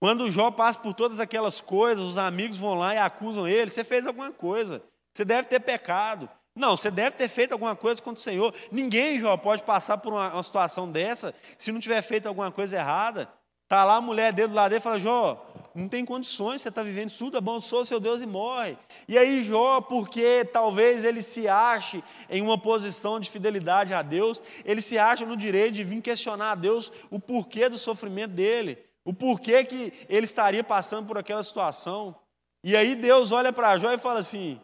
Quando 0.00 0.30
Jó 0.30 0.50
passa 0.50 0.78
por 0.78 0.94
todas 0.94 1.20
aquelas 1.20 1.60
coisas, 1.60 2.04
os 2.04 2.16
amigos 2.16 2.56
vão 2.56 2.74
lá 2.74 2.94
e 2.94 2.98
acusam 2.98 3.46
ele: 3.46 3.70
você 3.70 3.84
fez 3.84 4.06
alguma 4.06 4.32
coisa, 4.32 4.82
você 5.14 5.24
deve 5.24 5.48
ter 5.48 5.60
pecado. 5.60 6.28
Não, 6.54 6.76
você 6.76 6.90
deve 6.90 7.12
ter 7.12 7.28
feito 7.28 7.52
alguma 7.52 7.76
coisa 7.76 8.02
contra 8.02 8.18
o 8.18 8.22
Senhor. 8.22 8.54
Ninguém, 8.72 9.20
Jó, 9.20 9.36
pode 9.36 9.62
passar 9.62 9.98
por 9.98 10.12
uma, 10.12 10.32
uma 10.32 10.42
situação 10.42 10.90
dessa 10.90 11.34
se 11.56 11.70
não 11.70 11.80
tiver 11.80 12.02
feito 12.02 12.26
alguma 12.26 12.50
coisa 12.50 12.76
errada. 12.76 13.28
Está 13.64 13.84
lá 13.84 13.96
a 13.96 14.00
mulher 14.00 14.32
dele 14.32 14.48
do 14.48 14.54
lado 14.54 14.70
dele 14.70 14.80
e 14.80 14.82
fala: 14.82 14.98
Jó, 14.98 15.49
não 15.74 15.88
tem 15.88 16.04
condições, 16.04 16.62
você 16.62 16.68
está 16.68 16.82
vivendo 16.82 17.10
tudo, 17.10 17.38
abençoa 17.38 17.84
seu 17.84 18.00
Deus 18.00 18.20
e 18.20 18.26
morre. 18.26 18.76
E 19.06 19.16
aí, 19.16 19.44
Jó, 19.44 19.80
porque 19.80 20.44
talvez 20.44 21.04
ele 21.04 21.22
se 21.22 21.46
ache 21.48 22.02
em 22.28 22.42
uma 22.42 22.58
posição 22.58 23.20
de 23.20 23.30
fidelidade 23.30 23.94
a 23.94 24.02
Deus, 24.02 24.42
ele 24.64 24.80
se 24.80 24.98
acha 24.98 25.24
no 25.24 25.36
direito 25.36 25.74
de 25.74 25.84
vir 25.84 26.02
questionar 26.02 26.52
a 26.52 26.54
Deus 26.54 26.90
o 27.10 27.20
porquê 27.20 27.68
do 27.68 27.78
sofrimento 27.78 28.32
dele, 28.32 28.78
o 29.04 29.12
porquê 29.12 29.64
que 29.64 29.92
ele 30.08 30.24
estaria 30.24 30.64
passando 30.64 31.06
por 31.06 31.16
aquela 31.16 31.42
situação. 31.42 32.16
E 32.64 32.76
aí 32.76 32.94
Deus 32.94 33.32
olha 33.32 33.52
para 33.52 33.78
Jó 33.78 33.92
e 33.92 33.98
fala 33.98 34.20
assim: 34.20 34.60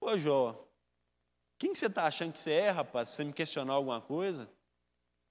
Ô 0.00 0.16
Jó, 0.18 0.54
quem 1.58 1.72
que 1.72 1.78
você 1.78 1.86
está 1.86 2.04
achando 2.04 2.32
que 2.32 2.38
você 2.40 2.52
é, 2.52 2.70
rapaz, 2.70 3.08
se 3.08 3.16
você 3.16 3.24
me 3.24 3.32
questionar 3.32 3.74
alguma 3.74 4.00
coisa? 4.00 4.48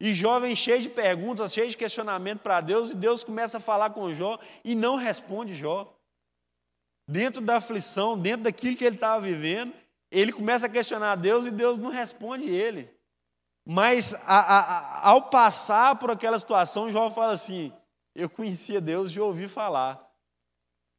E 0.04 0.14
Jó 0.14 0.38
vem 0.38 0.54
cheio 0.54 0.82
de 0.82 0.90
perguntas, 0.90 1.54
cheio 1.54 1.70
de 1.70 1.78
questionamento 1.78 2.42
para 2.42 2.60
Deus, 2.60 2.90
e 2.90 2.94
Deus 2.94 3.24
começa 3.24 3.58
a 3.58 3.62
falar 3.62 3.92
com 3.92 4.14
Jó 4.14 4.38
e 4.62 4.76
não 4.76 4.98
responde 4.98 5.56
Jó. 5.56 5.98
Dentro 7.08 7.40
da 7.40 7.56
aflição, 7.56 8.20
dentro 8.20 8.44
daquilo 8.44 8.76
que 8.76 8.84
ele 8.84 8.98
estava 8.98 9.22
vivendo, 9.22 9.74
ele 10.12 10.34
começa 10.34 10.66
a 10.66 10.70
questionar 10.70 11.14
a 11.14 11.16
Deus 11.16 11.46
e 11.46 11.52
Deus 11.52 11.78
não 11.78 11.90
responde 11.90 12.50
ele. 12.50 12.94
Mas 13.66 14.14
a, 14.28 14.40
a, 14.40 15.10
ao 15.10 15.30
passar 15.30 15.96
por 15.96 16.12
aquela 16.12 16.38
situação, 16.38 16.92
Jó 16.92 17.10
fala 17.10 17.32
assim: 17.32 17.72
Eu 18.14 18.30
conhecia 18.30 18.82
Deus 18.82 19.10
de 19.10 19.22
ouvir 19.22 19.48
falar. 19.48 20.06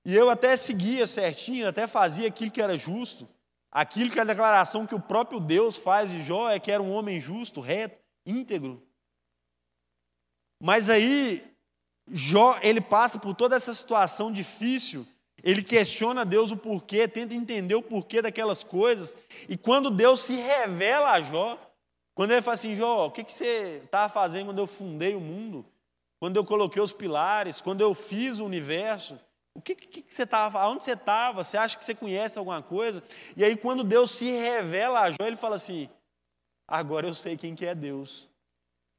E 0.02 0.16
eu 0.16 0.30
até 0.30 0.56
seguia 0.56 1.06
certinho, 1.06 1.68
até 1.68 1.86
fazia 1.86 2.26
aquilo 2.26 2.50
que 2.50 2.62
era 2.62 2.78
justo. 2.78 3.28
Aquilo 3.70 4.10
que 4.10 4.18
é 4.18 4.22
a 4.22 4.24
declaração 4.24 4.86
que 4.86 4.94
o 4.94 5.00
próprio 5.00 5.40
Deus 5.40 5.76
faz 5.76 6.08
de 6.08 6.22
Jó 6.22 6.48
é 6.48 6.58
que 6.58 6.72
era 6.72 6.82
um 6.82 6.90
homem 6.90 7.20
justo, 7.20 7.60
reto, 7.60 8.02
íntegro. 8.24 8.82
Mas 10.60 10.88
aí, 10.88 11.42
Jó, 12.08 12.58
ele 12.62 12.80
passa 12.80 13.18
por 13.18 13.34
toda 13.34 13.56
essa 13.56 13.72
situação 13.74 14.32
difícil, 14.32 15.06
ele 15.42 15.62
questiona 15.62 16.24
Deus 16.24 16.50
o 16.50 16.56
porquê, 16.56 17.06
tenta 17.06 17.34
entender 17.34 17.74
o 17.74 17.82
porquê 17.82 18.22
daquelas 18.22 18.64
coisas, 18.64 19.16
e 19.48 19.56
quando 19.56 19.90
Deus 19.90 20.22
se 20.24 20.36
revela 20.36 21.12
a 21.12 21.20
Jó, 21.20 21.58
quando 22.14 22.30
ele 22.30 22.42
fala 22.42 22.54
assim, 22.54 22.76
Jó, 22.76 23.06
o 23.06 23.10
que, 23.10 23.24
que 23.24 23.32
você 23.32 23.82
estava 23.84 24.12
fazendo 24.12 24.46
quando 24.46 24.58
eu 24.58 24.66
fundei 24.66 25.14
o 25.14 25.20
mundo? 25.20 25.64
Quando 26.20 26.36
eu 26.36 26.44
coloquei 26.44 26.80
os 26.80 26.92
pilares, 26.92 27.60
quando 27.60 27.80
eu 27.80 27.92
fiz 27.92 28.38
o 28.38 28.46
universo? 28.46 29.18
O 29.54 29.60
que, 29.60 29.74
que, 29.74 30.02
que 30.02 30.14
você 30.14 30.22
estava? 30.22 30.60
Aonde 30.60 30.84
você 30.84 30.92
estava? 30.92 31.44
Você 31.44 31.56
acha 31.56 31.76
que 31.76 31.84
você 31.84 31.94
conhece 31.94 32.38
alguma 32.38 32.62
coisa? 32.62 33.02
E 33.36 33.44
aí, 33.44 33.56
quando 33.56 33.84
Deus 33.84 34.10
se 34.12 34.30
revela 34.30 35.00
a 35.00 35.10
Jó, 35.10 35.18
ele 35.20 35.36
fala 35.36 35.56
assim: 35.56 35.88
agora 36.66 37.06
eu 37.06 37.14
sei 37.14 37.36
quem 37.36 37.54
que 37.54 37.66
é 37.66 37.74
Deus. 37.74 38.28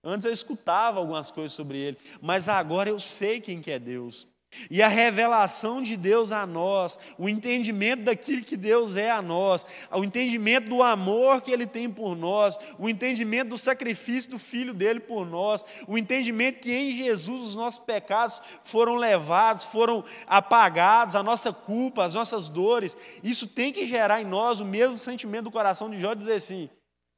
Antes 0.05 0.25
eu 0.25 0.31
escutava 0.31 0.99
algumas 0.99 1.31
coisas 1.31 1.53
sobre 1.53 1.79
ele, 1.79 1.97
mas 2.21 2.47
agora 2.47 2.89
eu 2.89 2.99
sei 2.99 3.41
quem 3.41 3.59
que 3.59 3.71
é 3.71 3.79
Deus. 3.79 4.27
E 4.69 4.81
a 4.81 4.87
revelação 4.87 5.81
de 5.81 5.97
Deus 5.97 6.31
a 6.31 6.45
nós, 6.45 6.99
o 7.17 7.27
entendimento 7.27 8.03
daquilo 8.03 8.43
que 8.43 8.55
Deus 8.55 8.95
é 8.95 9.11
a 9.11 9.21
nós, 9.21 9.65
o 9.91 10.03
entendimento 10.03 10.69
do 10.69 10.81
amor 10.81 11.41
que 11.41 11.51
Ele 11.51 11.65
tem 11.65 11.89
por 11.89 12.15
nós, 12.15 12.57
o 12.79 12.87
entendimento 12.87 13.49
do 13.49 13.57
sacrifício 13.57 14.31
do 14.31 14.39
Filho 14.39 14.73
dele 14.73 14.99
por 14.99 15.25
nós, 15.25 15.65
o 15.87 15.97
entendimento 15.97 16.61
que 16.61 16.71
em 16.71 16.95
Jesus 16.95 17.41
os 17.41 17.55
nossos 17.55 17.83
pecados 17.83 18.41
foram 18.63 18.95
levados, 18.95 19.65
foram 19.65 20.03
apagados, 20.25 21.15
a 21.15 21.23
nossa 21.23 21.51
culpa, 21.51 22.05
as 22.05 22.15
nossas 22.15 22.47
dores, 22.49 22.97
isso 23.23 23.47
tem 23.47 23.73
que 23.73 23.87
gerar 23.87 24.21
em 24.21 24.25
nós 24.25 24.59
o 24.59 24.65
mesmo 24.65 24.97
sentimento 24.97 25.45
do 25.45 25.51
coração 25.51 25.89
de 25.89 25.99
Jó, 25.99 26.13
dizer 26.13 26.35
assim: 26.35 26.69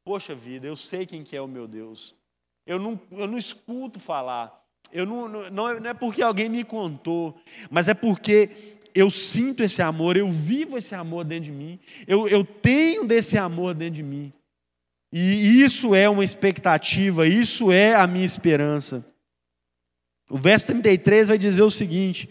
Poxa 0.04 0.34
vida, 0.34 0.68
eu 0.68 0.76
sei 0.76 1.06
quem 1.06 1.24
que 1.24 1.36
é 1.36 1.42
o 1.42 1.48
meu 1.48 1.68
Deus, 1.68 2.16
eu 2.68 2.78
não, 2.78 3.00
eu 3.12 3.26
não 3.26 3.38
escuto 3.38 4.00
falar, 4.00 4.64
eu 4.92 5.06
não, 5.06 5.28
não, 5.28 5.70
é, 5.70 5.80
não 5.80 5.90
é 5.90 5.94
porque 5.94 6.22
alguém 6.22 6.50
me 6.50 6.64
contou, 6.64 7.40
mas 7.70 7.88
é 7.88 7.94
porque 7.94 8.78
eu 8.94 9.10
sinto 9.10 9.64
esse 9.64 9.82
amor, 9.82 10.18
eu 10.18 10.30
vivo 10.30 10.78
esse 10.78 10.94
amor 10.94 11.24
dentro 11.24 11.46
de 11.46 11.52
mim, 11.52 11.80
eu, 12.06 12.28
eu 12.28 12.44
tenho 12.44 13.06
desse 13.06 13.38
amor 13.38 13.74
dentro 13.74 13.96
de 13.96 14.04
mim. 14.04 14.34
E 15.12 15.62
isso 15.62 15.96
é 15.96 16.10
uma 16.10 16.24
expectativa, 16.24 17.26
isso 17.26 17.72
é 17.72 17.96
a 17.96 18.06
minha 18.06 18.26
esperança. 18.26 19.06
O 20.30 20.38
verso 20.38 20.68
33 20.68 21.30
vai 21.30 21.38
dizer 21.38 21.62
o 21.62 21.72
seguinte: 21.72 22.30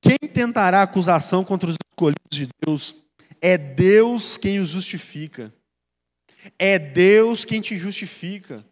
Quem 0.00 0.16
tentará 0.28 0.82
acusação 0.82 1.44
contra 1.44 1.68
os 1.68 1.76
escolhidos 1.90 2.30
de 2.30 2.48
Deus? 2.64 2.94
É 3.40 3.58
Deus 3.58 4.36
quem 4.36 4.60
os 4.60 4.70
justifica. 4.70 5.52
É 6.58 6.78
Deus 6.78 7.44
quem 7.44 7.60
te 7.60 7.76
justifica. 7.76 8.64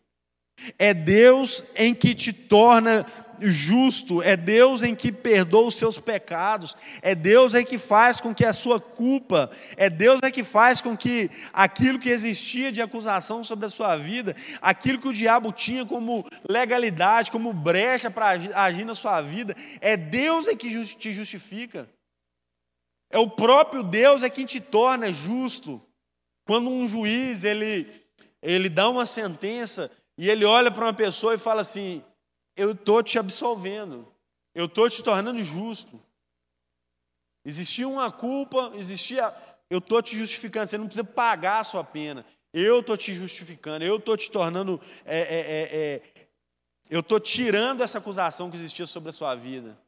É 0.79 0.93
Deus 0.95 1.65
em 1.77 1.95
que 1.95 2.15
te 2.15 2.33
torna 2.33 3.07
justo, 3.51 4.23
é 4.23 4.37
Deus 4.37 4.83
em 4.83 4.95
que 4.95 5.11
perdoa 5.11 5.67
os 5.67 5.75
seus 5.75 5.99
pecados, 5.99 6.77
é 7.01 7.15
Deus 7.15 7.55
em 7.55 7.65
que 7.65 7.79
faz 7.79 8.21
com 8.21 8.35
que 8.35 8.45
a 8.45 8.53
sua 8.53 8.81
culpa, 8.81 9.51
é 9.77 9.91
Deus 9.91 10.21
em 10.23 10.31
que 10.31 10.45
faz 10.45 10.81
com 10.81 10.97
que 10.97 11.31
aquilo 11.53 11.99
que 11.99 12.11
existia 12.11 12.71
de 12.71 12.81
acusação 12.81 13.43
sobre 13.43 13.67
a 13.67 13.71
sua 13.71 13.97
vida, 13.97 14.37
aquilo 14.61 15.01
que 15.01 15.09
o 15.09 15.13
diabo 15.13 15.53
tinha 15.53 15.85
como 15.85 16.25
legalidade, 16.49 17.31
como 17.31 17.53
brecha 17.53 18.11
para 18.11 18.31
agir 18.55 18.85
na 18.85 18.95
sua 18.95 19.21
vida, 19.21 19.57
é 19.81 19.97
Deus 19.97 20.47
em 20.49 20.57
que 20.57 20.85
te 20.97 21.13
justifica. 21.13 21.89
É 23.11 23.19
o 23.19 23.29
próprio 23.29 23.83
Deus 23.83 24.23
é 24.23 24.31
quem 24.31 24.47
te 24.47 24.61
torna 24.61 25.13
justo. 25.13 25.83
Quando 26.47 26.71
um 26.71 26.89
juiz 26.89 27.45
ele 27.45 27.87
ele 28.41 28.69
dá 28.69 28.89
uma 28.89 29.07
sentença 29.07 29.89
e 30.17 30.29
ele 30.29 30.45
olha 30.45 30.71
para 30.71 30.87
uma 30.87 30.95
pessoa 30.95 31.35
e 31.35 31.39
fala 31.39 31.63
assim: 31.63 32.03
Eu 32.57 32.73
estou 32.73 33.03
te 33.03 33.19
absolvendo, 33.19 34.07
eu 34.55 34.67
estou 34.67 34.89
te 34.89 35.03
tornando 35.03 35.43
justo. 35.43 36.01
Existia 37.45 37.89
uma 37.89 38.11
culpa, 38.11 38.73
existia. 38.75 39.35
Eu 39.69 39.79
estou 39.79 40.03
te 40.03 40.17
justificando, 40.17 40.69
você 40.69 40.77
não 40.77 40.87
precisa 40.87 41.05
pagar 41.05 41.61
a 41.61 41.65
sua 41.65 41.83
pena. 41.83 42.27
Eu 42.53 42.81
estou 42.81 42.97
te 42.97 43.15
justificando, 43.15 43.85
eu 43.85 43.97
estou 43.97 44.17
te 44.17 44.31
tornando. 44.31 44.81
É, 45.05 45.19
é, 45.19 45.41
é, 45.41 45.77
é 45.77 46.03
eu 46.91 47.01
estou 47.01 47.19
tirando 47.19 47.81
essa 47.81 47.97
acusação 47.97 48.51
que 48.51 48.57
existia 48.57 48.87
sobre 48.87 49.09
a 49.09 49.13
sua 49.15 49.35
vida. 49.35 49.79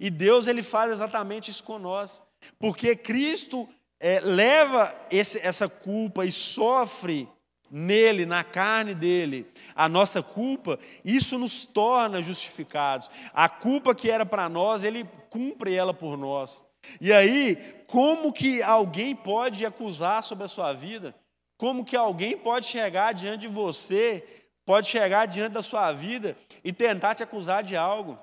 E 0.00 0.08
Deus 0.08 0.46
ele 0.46 0.62
faz 0.62 0.90
exatamente 0.90 1.50
isso 1.50 1.62
com 1.62 1.78
nós. 1.78 2.22
Porque 2.58 2.96
Cristo 2.96 3.68
é, 4.00 4.20
leva 4.20 4.94
esse, 5.10 5.38
essa 5.40 5.68
culpa 5.68 6.24
e 6.24 6.32
sofre 6.32 7.28
nele, 7.70 8.26
na 8.26 8.44
carne 8.44 8.94
dele, 8.94 9.46
a 9.74 9.88
nossa 9.88 10.22
culpa, 10.22 10.78
isso 11.04 11.38
nos 11.38 11.64
torna 11.64 12.22
justificados. 12.22 13.10
A 13.32 13.48
culpa 13.48 13.94
que 13.94 14.10
era 14.10 14.24
para 14.24 14.48
nós, 14.48 14.84
ele 14.84 15.04
cumpre 15.30 15.74
ela 15.74 15.92
por 15.92 16.16
nós. 16.16 16.62
E 17.00 17.12
aí, 17.12 17.56
como 17.86 18.32
que 18.32 18.62
alguém 18.62 19.14
pode 19.14 19.66
acusar 19.66 20.22
sobre 20.22 20.44
a 20.44 20.48
sua 20.48 20.72
vida? 20.72 21.14
Como 21.56 21.84
que 21.84 21.96
alguém 21.96 22.36
pode 22.36 22.66
chegar 22.66 23.12
diante 23.12 23.42
de 23.42 23.48
você, 23.48 24.24
pode 24.64 24.88
chegar 24.88 25.26
diante 25.26 25.52
da 25.52 25.62
sua 25.62 25.92
vida 25.92 26.36
e 26.62 26.72
tentar 26.72 27.14
te 27.14 27.22
acusar 27.22 27.62
de 27.62 27.76
algo? 27.76 28.18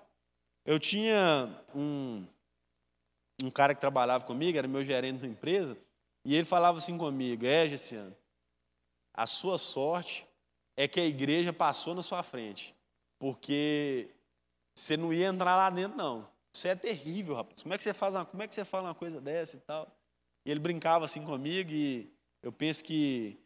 Eu 0.66 0.80
tinha 0.80 1.50
um, 1.76 2.26
um 3.44 3.50
cara 3.50 3.76
que 3.76 3.82
trabalhava 3.82 4.24
comigo, 4.24 4.58
era 4.58 4.68
meu 4.68 4.86
gerente 4.86 5.20
da 5.20 5.28
empresa, 5.28 5.78
e 6.24 6.36
ele 6.36 6.46
falava 6.46 6.78
assim 6.78 6.98
comigo: 6.98 7.46
É, 7.46 7.68
Gessiano, 7.68 8.16
a 9.14 9.28
sua 9.28 9.58
sorte 9.58 10.26
é 10.76 10.88
que 10.88 11.00
a 11.00 11.06
igreja 11.06 11.54
passou 11.54 11.94
na 11.94 12.02
sua 12.02 12.24
frente, 12.24 12.76
porque 13.20 14.10
você 14.76 14.98
não 14.98 15.14
ia 15.14 15.28
entrar 15.28 15.56
lá 15.56 15.70
dentro, 15.70 15.98
não. 15.98 16.28
Isso 16.56 16.68
é 16.68 16.76
terrível, 16.76 17.36
rapaz. 17.36 17.62
Como 17.62 17.74
é 17.74 17.78
que 17.78 17.84
você 17.84 17.94
faz 17.94 18.16
uma, 18.16 18.26
como 18.26 18.44
é 18.44 18.48
que 18.48 18.56
você 18.56 18.66
fala 18.66 18.90
uma 18.90 18.96
coisa 18.96 19.20
dessa 19.22 19.56
e 19.56 19.60
tal? 19.60 19.88
E 20.46 20.52
ele 20.52 20.60
brincava 20.60 21.06
assim 21.06 21.24
comigo 21.24 21.72
e 21.72 22.12
eu 22.42 22.52
penso 22.52 22.84
que 22.84 23.40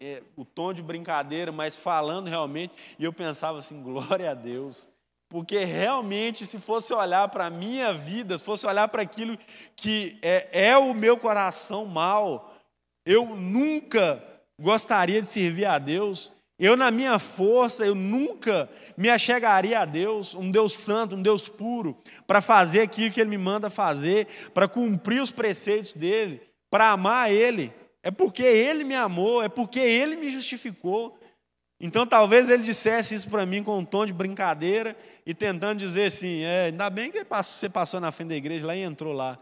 é, 0.00 0.22
o 0.36 0.44
tom 0.44 0.72
de 0.72 0.82
brincadeira, 0.82 1.50
mas 1.50 1.76
falando 1.76 2.28
realmente, 2.28 2.74
e 2.98 3.04
eu 3.04 3.12
pensava 3.12 3.58
assim, 3.58 3.82
glória 3.82 4.30
a 4.30 4.34
Deus. 4.34 4.88
Porque 5.28 5.64
realmente, 5.64 6.46
se 6.46 6.58
fosse 6.58 6.92
olhar 6.92 7.28
para 7.28 7.46
a 7.46 7.50
minha 7.50 7.92
vida, 7.92 8.38
se 8.38 8.44
fosse 8.44 8.66
olhar 8.66 8.88
para 8.88 9.02
aquilo 9.02 9.36
que 9.74 10.18
é, 10.22 10.68
é 10.68 10.78
o 10.78 10.94
meu 10.94 11.16
coração 11.16 11.86
mal, 11.86 12.54
eu 13.04 13.34
nunca 13.34 14.22
gostaria 14.60 15.20
de 15.20 15.28
servir 15.28 15.66
a 15.66 15.78
Deus. 15.78 16.32
Eu, 16.58 16.76
na 16.76 16.90
minha 16.90 17.18
força, 17.18 17.84
eu 17.84 17.94
nunca 17.94 18.70
me 18.96 19.10
achegaria 19.10 19.80
a 19.80 19.84
Deus, 19.84 20.34
um 20.34 20.50
Deus 20.50 20.78
santo, 20.78 21.16
um 21.16 21.22
Deus 21.22 21.48
puro, 21.48 22.00
para 22.26 22.40
fazer 22.40 22.82
aquilo 22.82 23.12
que 23.12 23.20
Ele 23.20 23.30
me 23.30 23.38
manda 23.38 23.68
fazer, 23.68 24.28
para 24.52 24.68
cumprir 24.68 25.20
os 25.20 25.32
preceitos 25.32 25.94
dEle, 25.94 26.40
para 26.70 26.90
amar 26.90 27.32
Ele. 27.32 27.72
É 28.02 28.10
porque 28.10 28.42
Ele 28.42 28.84
me 28.84 28.94
amou, 28.94 29.42
é 29.42 29.48
porque 29.48 29.80
Ele 29.80 30.16
me 30.16 30.30
justificou. 30.30 31.18
Então 31.80 32.06
talvez 32.06 32.48
Ele 32.48 32.62
dissesse 32.62 33.14
isso 33.14 33.28
para 33.28 33.44
mim 33.44 33.64
com 33.64 33.78
um 33.78 33.84
tom 33.84 34.06
de 34.06 34.12
brincadeira 34.12 34.96
e 35.26 35.34
tentando 35.34 35.80
dizer 35.80 36.06
assim: 36.06 36.42
é, 36.42 36.66
ainda 36.66 36.88
bem 36.88 37.10
que 37.10 37.24
você 37.24 37.68
passou 37.68 37.98
na 37.98 38.12
frente 38.12 38.28
da 38.28 38.36
igreja 38.36 38.66
lá 38.66 38.76
e 38.76 38.82
entrou 38.82 39.12
lá. 39.12 39.38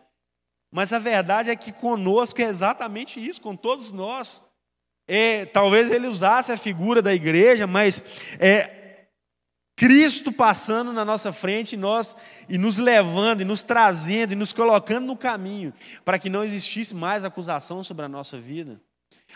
Mas 0.73 0.93
a 0.95 0.99
verdade 0.99 1.51
é 1.51 1.57
que 1.57 1.71
conosco 1.71 2.41
é 2.41 2.45
exatamente 2.45 3.23
isso, 3.23 3.43
com 3.43 3.55
todos 3.55 3.93
nós. 3.93 4.51
É, 5.15 5.45
talvez 5.45 5.91
ele 5.91 6.07
usasse 6.07 6.51
a 6.51 6.57
figura 6.57 7.03
da 7.03 7.13
igreja, 7.13 7.67
mas 7.67 8.03
é 8.41 9.09
Cristo 9.77 10.33
passando 10.33 10.91
na 10.91 11.05
nossa 11.05 11.35
frente 11.35 11.75
e 11.75 11.77
nós 11.77 12.17
e 12.49 12.57
nos 12.57 12.79
levando 12.79 13.43
e 13.43 13.45
nos 13.45 13.63
trazendo 13.63 14.33
e 14.33 14.37
nos 14.37 14.55
colocando 14.55 15.05
no 15.05 15.15
caminho 15.15 15.75
para 16.03 16.19
que 16.19 16.31
não 16.31 16.43
existisse 16.43 16.95
mais 16.95 17.25
acusação 17.25 17.85
sobre 17.85 18.07
a 18.07 18.09
nossa 18.09 18.39
vida. 18.39 18.81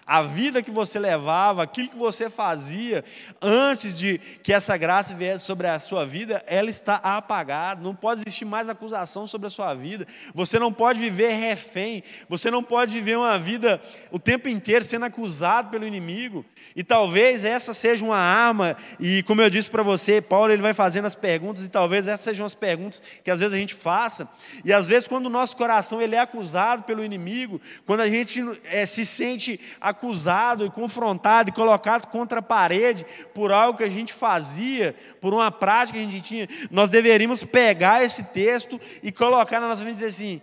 A 0.04 0.22
vida 0.22 0.62
que 0.62 0.70
você 0.70 0.98
levava, 0.98 1.62
aquilo 1.62 1.88
que 1.88 1.96
você 1.96 2.28
fazia 2.28 3.04
antes 3.40 3.98
de 3.98 4.18
que 4.42 4.52
essa 4.52 4.76
graça 4.76 5.14
viesse 5.14 5.44
sobre 5.44 5.66
a 5.66 5.78
sua 5.80 6.04
vida, 6.04 6.42
ela 6.46 6.70
está 6.70 6.96
apagada. 6.96 7.82
Não 7.82 7.94
pode 7.94 8.22
existir 8.22 8.44
mais 8.44 8.68
acusação 8.68 9.26
sobre 9.26 9.46
a 9.46 9.50
sua 9.50 9.74
vida. 9.74 10.06
Você 10.34 10.58
não 10.58 10.72
pode 10.72 11.00
viver 11.00 11.30
refém. 11.30 12.02
Você 12.28 12.50
não 12.50 12.62
pode 12.62 12.92
viver 12.92 13.16
uma 13.16 13.38
vida 13.38 13.80
o 14.10 14.18
tempo 14.18 14.48
inteiro 14.48 14.84
sendo 14.84 15.06
acusado 15.06 15.70
pelo 15.70 15.86
inimigo. 15.86 16.44
E 16.74 16.84
talvez 16.84 17.44
essa 17.44 17.74
seja 17.74 18.04
uma 18.04 18.16
arma. 18.16 18.76
E 19.00 19.22
como 19.24 19.42
eu 19.42 19.50
disse 19.50 19.70
para 19.70 19.82
você, 19.82 20.20
Paulo 20.20 20.52
ele 20.52 20.62
vai 20.62 20.74
fazendo 20.74 21.06
as 21.06 21.14
perguntas 21.14 21.64
e 21.64 21.68
talvez 21.68 22.06
essas 22.06 22.20
sejam 22.20 22.46
as 22.46 22.54
perguntas 22.54 23.02
que 23.24 23.30
às 23.30 23.40
vezes 23.40 23.54
a 23.54 23.58
gente 23.58 23.74
faça. 23.74 24.28
E 24.64 24.72
às 24.72 24.86
vezes 24.86 25.08
quando 25.08 25.26
o 25.26 25.30
nosso 25.30 25.56
coração 25.56 26.00
ele 26.00 26.14
é 26.14 26.20
acusado 26.20 26.82
pelo 26.82 27.04
inimigo, 27.04 27.60
quando 27.84 28.00
a 28.00 28.08
gente 28.08 28.42
é, 28.64 28.84
se 28.86 29.04
sente 29.04 29.60
acusado 29.88 30.66
e 30.66 30.70
confrontado 30.70 31.50
e 31.50 31.52
colocado 31.52 32.08
contra 32.08 32.40
a 32.40 32.42
parede 32.42 33.06
por 33.32 33.52
algo 33.52 33.78
que 33.78 33.84
a 33.84 33.88
gente 33.88 34.12
fazia, 34.12 34.96
por 35.20 35.32
uma 35.32 35.50
prática 35.50 35.96
que 35.96 36.04
a 36.04 36.10
gente 36.10 36.20
tinha, 36.20 36.48
nós 36.70 36.90
deveríamos 36.90 37.44
pegar 37.44 38.02
esse 38.02 38.24
texto 38.24 38.80
e 39.02 39.12
colocar 39.12 39.60
na 39.60 39.68
nossa 39.68 39.84
mente 39.84 39.92
e 39.92 39.94
dizer 39.94 40.06
assim: 40.06 40.42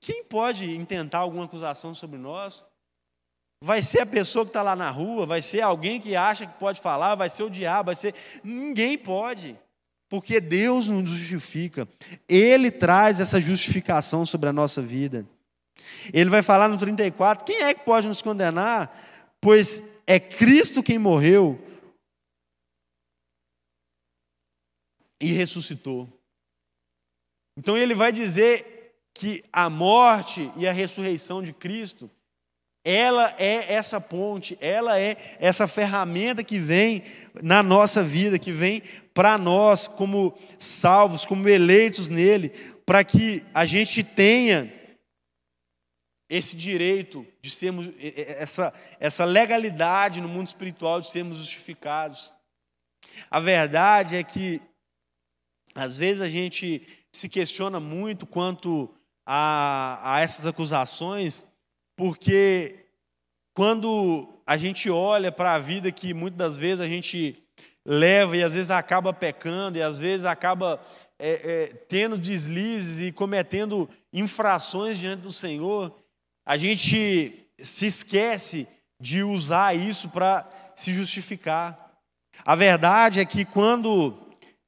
quem 0.00 0.24
pode 0.24 0.76
intentar 0.76 1.18
alguma 1.18 1.44
acusação 1.44 1.94
sobre 1.94 2.18
nós? 2.18 2.64
Vai 3.62 3.82
ser 3.82 4.00
a 4.00 4.06
pessoa 4.06 4.44
que 4.44 4.50
está 4.50 4.62
lá 4.62 4.74
na 4.74 4.90
rua, 4.90 5.24
vai 5.24 5.40
ser 5.40 5.60
alguém 5.60 6.00
que 6.00 6.16
acha 6.16 6.44
que 6.44 6.58
pode 6.58 6.80
falar, 6.80 7.14
vai 7.14 7.30
ser 7.30 7.44
o 7.44 7.50
diabo, 7.50 7.86
vai 7.86 7.96
ser. 7.96 8.14
Ninguém 8.42 8.98
pode. 8.98 9.56
Porque 10.08 10.40
Deus 10.40 10.88
nos 10.88 11.08
justifica. 11.08 11.88
Ele 12.28 12.70
traz 12.70 13.18
essa 13.20 13.40
justificação 13.40 14.26
sobre 14.26 14.48
a 14.48 14.52
nossa 14.52 14.82
vida. 14.82 15.26
Ele 16.12 16.30
vai 16.30 16.42
falar 16.42 16.68
no 16.68 16.78
34: 16.78 17.44
quem 17.44 17.62
é 17.62 17.74
que 17.74 17.84
pode 17.84 18.06
nos 18.06 18.22
condenar? 18.22 19.04
Pois 19.40 19.82
é 20.06 20.18
Cristo 20.18 20.82
quem 20.82 20.98
morreu 20.98 21.60
e 25.20 25.32
ressuscitou. 25.32 26.08
Então 27.58 27.76
ele 27.76 27.94
vai 27.94 28.12
dizer 28.12 28.94
que 29.14 29.42
a 29.52 29.70
morte 29.70 30.50
e 30.56 30.68
a 30.68 30.72
ressurreição 30.72 31.42
de 31.42 31.52
Cristo, 31.52 32.10
ela 32.84 33.34
é 33.38 33.72
essa 33.72 34.00
ponte, 34.00 34.56
ela 34.60 34.98
é 35.00 35.16
essa 35.40 35.66
ferramenta 35.66 36.44
que 36.44 36.58
vem 36.58 37.02
na 37.42 37.62
nossa 37.62 38.02
vida, 38.02 38.38
que 38.38 38.52
vem 38.52 38.82
para 39.14 39.38
nós 39.38 39.88
como 39.88 40.38
salvos, 40.58 41.24
como 41.24 41.48
eleitos 41.48 42.08
nele, 42.08 42.50
para 42.84 43.02
que 43.02 43.42
a 43.54 43.64
gente 43.64 44.04
tenha 44.04 44.72
esse 46.28 46.56
direito 46.56 47.26
de 47.40 47.50
sermos, 47.50 47.88
essa, 47.98 48.74
essa 48.98 49.24
legalidade 49.24 50.20
no 50.20 50.28
mundo 50.28 50.48
espiritual 50.48 51.00
de 51.00 51.10
sermos 51.10 51.38
justificados. 51.38 52.32
A 53.30 53.40
verdade 53.40 54.16
é 54.16 54.22
que, 54.22 54.60
às 55.74 55.96
vezes, 55.96 56.20
a 56.20 56.28
gente 56.28 56.86
se 57.12 57.28
questiona 57.28 57.80
muito 57.80 58.26
quanto 58.26 58.92
a, 59.24 60.16
a 60.16 60.20
essas 60.20 60.46
acusações, 60.46 61.44
porque 61.96 62.86
quando 63.54 64.40
a 64.46 64.56
gente 64.56 64.90
olha 64.90 65.32
para 65.32 65.54
a 65.54 65.58
vida 65.58 65.90
que 65.90 66.12
muitas 66.12 66.38
das 66.38 66.56
vezes 66.56 66.80
a 66.80 66.86
gente 66.86 67.42
leva 67.84 68.36
e 68.36 68.42
às 68.42 68.52
vezes 68.52 68.70
acaba 68.70 69.12
pecando 69.12 69.78
e 69.78 69.82
às 69.82 69.98
vezes 69.98 70.24
acaba 70.26 70.80
é, 71.18 71.30
é, 71.30 71.66
tendo 71.88 72.18
deslizes 72.18 73.00
e 73.00 73.12
cometendo 73.12 73.88
infrações 74.12 74.98
diante 74.98 75.22
do 75.22 75.32
Senhor, 75.32 75.96
a 76.46 76.56
gente 76.56 77.50
se 77.58 77.86
esquece 77.86 78.68
de 79.00 79.24
usar 79.24 79.76
isso 79.76 80.08
para 80.08 80.48
se 80.76 80.94
justificar. 80.94 81.90
A 82.44 82.54
verdade 82.54 83.18
é 83.18 83.24
que 83.24 83.44
quando 83.44 84.16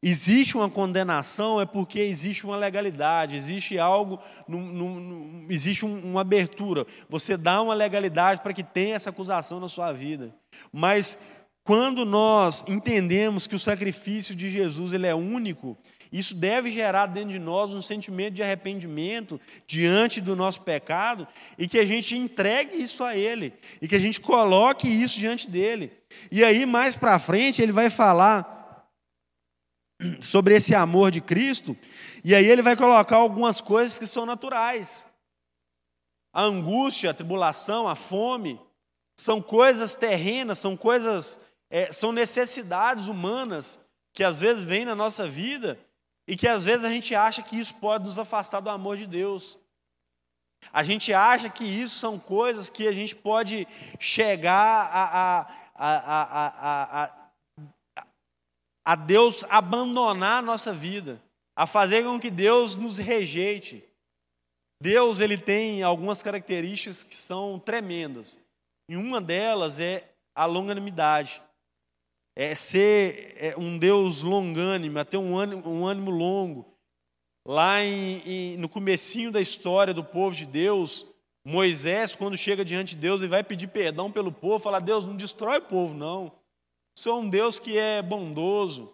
existe 0.02 0.56
uma 0.56 0.68
condenação 0.68 1.60
é 1.60 1.66
porque 1.66 2.00
existe 2.00 2.44
uma 2.44 2.56
legalidade, 2.56 3.36
existe 3.36 3.78
algo, 3.78 4.18
num, 4.48 4.60
num, 4.60 5.46
existe 5.48 5.84
uma 5.84 6.22
abertura. 6.22 6.84
Você 7.08 7.36
dá 7.36 7.62
uma 7.62 7.74
legalidade 7.74 8.40
para 8.42 8.52
que 8.52 8.64
tenha 8.64 8.96
essa 8.96 9.10
acusação 9.10 9.60
na 9.60 9.68
sua 9.68 9.92
vida. 9.92 10.34
Mas 10.72 11.18
quando 11.64 12.04
nós 12.04 12.64
entendemos 12.66 13.46
que 13.46 13.54
o 13.54 13.60
sacrifício 13.60 14.34
de 14.34 14.50
Jesus 14.50 14.92
ele 14.92 15.06
é 15.06 15.14
único, 15.14 15.76
isso 16.12 16.34
deve 16.34 16.72
gerar 16.72 17.06
dentro 17.06 17.30
de 17.30 17.38
nós 17.38 17.72
um 17.72 17.82
sentimento 17.82 18.34
de 18.34 18.42
arrependimento 18.42 19.40
diante 19.66 20.20
do 20.20 20.34
nosso 20.34 20.62
pecado 20.62 21.26
e 21.56 21.68
que 21.68 21.78
a 21.78 21.84
gente 21.84 22.16
entregue 22.16 22.76
isso 22.76 23.04
a 23.04 23.16
Ele 23.16 23.52
e 23.80 23.88
que 23.88 23.96
a 23.96 23.98
gente 23.98 24.20
coloque 24.20 24.88
isso 24.88 25.18
diante 25.18 25.50
dele. 25.50 25.92
E 26.30 26.42
aí, 26.42 26.64
mais 26.64 26.96
para 26.96 27.18
frente, 27.18 27.60
ele 27.60 27.72
vai 27.72 27.90
falar 27.90 28.88
sobre 30.20 30.54
esse 30.54 30.74
amor 30.74 31.10
de 31.10 31.20
Cristo 31.20 31.76
e 32.24 32.34
aí 32.34 32.46
ele 32.46 32.62
vai 32.62 32.76
colocar 32.76 33.16
algumas 33.16 33.60
coisas 33.60 33.98
que 33.98 34.06
são 34.06 34.24
naturais. 34.24 35.04
A 36.32 36.42
angústia, 36.42 37.10
a 37.10 37.14
tribulação, 37.14 37.88
a 37.88 37.94
fome, 37.94 38.60
são 39.16 39.42
coisas 39.42 39.94
terrenas, 39.94 40.58
são 40.58 40.76
coisas, 40.76 41.40
é, 41.68 41.92
são 41.92 42.12
necessidades 42.12 43.06
humanas 43.06 43.80
que 44.12 44.22
às 44.22 44.40
vezes 44.40 44.62
vêm 44.62 44.84
na 44.84 44.94
nossa 44.94 45.28
vida 45.28 45.78
e 46.28 46.36
que 46.36 46.46
às 46.46 46.62
vezes 46.62 46.84
a 46.84 46.92
gente 46.92 47.14
acha 47.14 47.42
que 47.42 47.58
isso 47.58 47.74
pode 47.76 48.04
nos 48.04 48.18
afastar 48.18 48.60
do 48.60 48.68
amor 48.68 48.98
de 48.98 49.06
Deus. 49.06 49.58
A 50.70 50.84
gente 50.84 51.10
acha 51.14 51.48
que 51.48 51.64
isso 51.64 51.98
são 51.98 52.18
coisas 52.18 52.68
que 52.68 52.86
a 52.86 52.92
gente 52.92 53.16
pode 53.16 53.66
chegar 53.98 54.90
a, 54.92 55.40
a, 55.74 57.02
a, 57.02 57.30
a, 58.84 58.94
Deus 58.94 59.42
abandonar 59.48 60.40
a 60.40 60.42
nossa 60.42 60.70
vida, 60.70 61.18
a 61.56 61.66
fazer 61.66 62.04
com 62.04 62.20
que 62.20 62.30
Deus 62.30 62.76
nos 62.76 62.98
rejeite. 62.98 63.82
Deus 64.82 65.20
ele 65.20 65.38
tem 65.38 65.82
algumas 65.82 66.22
características 66.22 67.02
que 67.02 67.16
são 67.16 67.58
tremendas. 67.58 68.38
E 68.86 68.98
uma 68.98 69.18
delas 69.18 69.80
é 69.80 70.12
a 70.34 70.44
longanimidade 70.44 71.40
é 72.38 72.54
ser 72.54 73.34
é, 73.40 73.54
um 73.58 73.76
Deus 73.76 74.22
longânimo, 74.22 74.96
a 75.00 75.04
ter 75.04 75.16
um 75.16 75.36
ânimo, 75.36 75.68
um 75.68 75.84
ânimo 75.84 76.08
longo. 76.08 76.72
Lá 77.44 77.82
em, 77.82 78.22
em, 78.24 78.56
no 78.58 78.68
comecinho 78.68 79.32
da 79.32 79.40
história 79.40 79.92
do 79.92 80.04
povo 80.04 80.36
de 80.36 80.46
Deus, 80.46 81.04
Moisés, 81.44 82.14
quando 82.14 82.36
chega 82.36 82.64
diante 82.64 82.94
de 82.94 83.00
Deus, 83.00 83.20
ele 83.20 83.30
vai 83.30 83.42
pedir 83.42 83.66
perdão 83.66 84.12
pelo 84.12 84.30
povo, 84.30 84.60
fala, 84.60 84.78
Deus, 84.78 85.04
não 85.04 85.16
destrói 85.16 85.58
o 85.58 85.62
povo, 85.62 85.94
não. 85.94 86.26
O 86.96 87.00
Senhor 87.00 87.16
é 87.16 87.18
um 87.18 87.28
Deus 87.28 87.58
que 87.58 87.76
é 87.76 88.00
bondoso, 88.00 88.84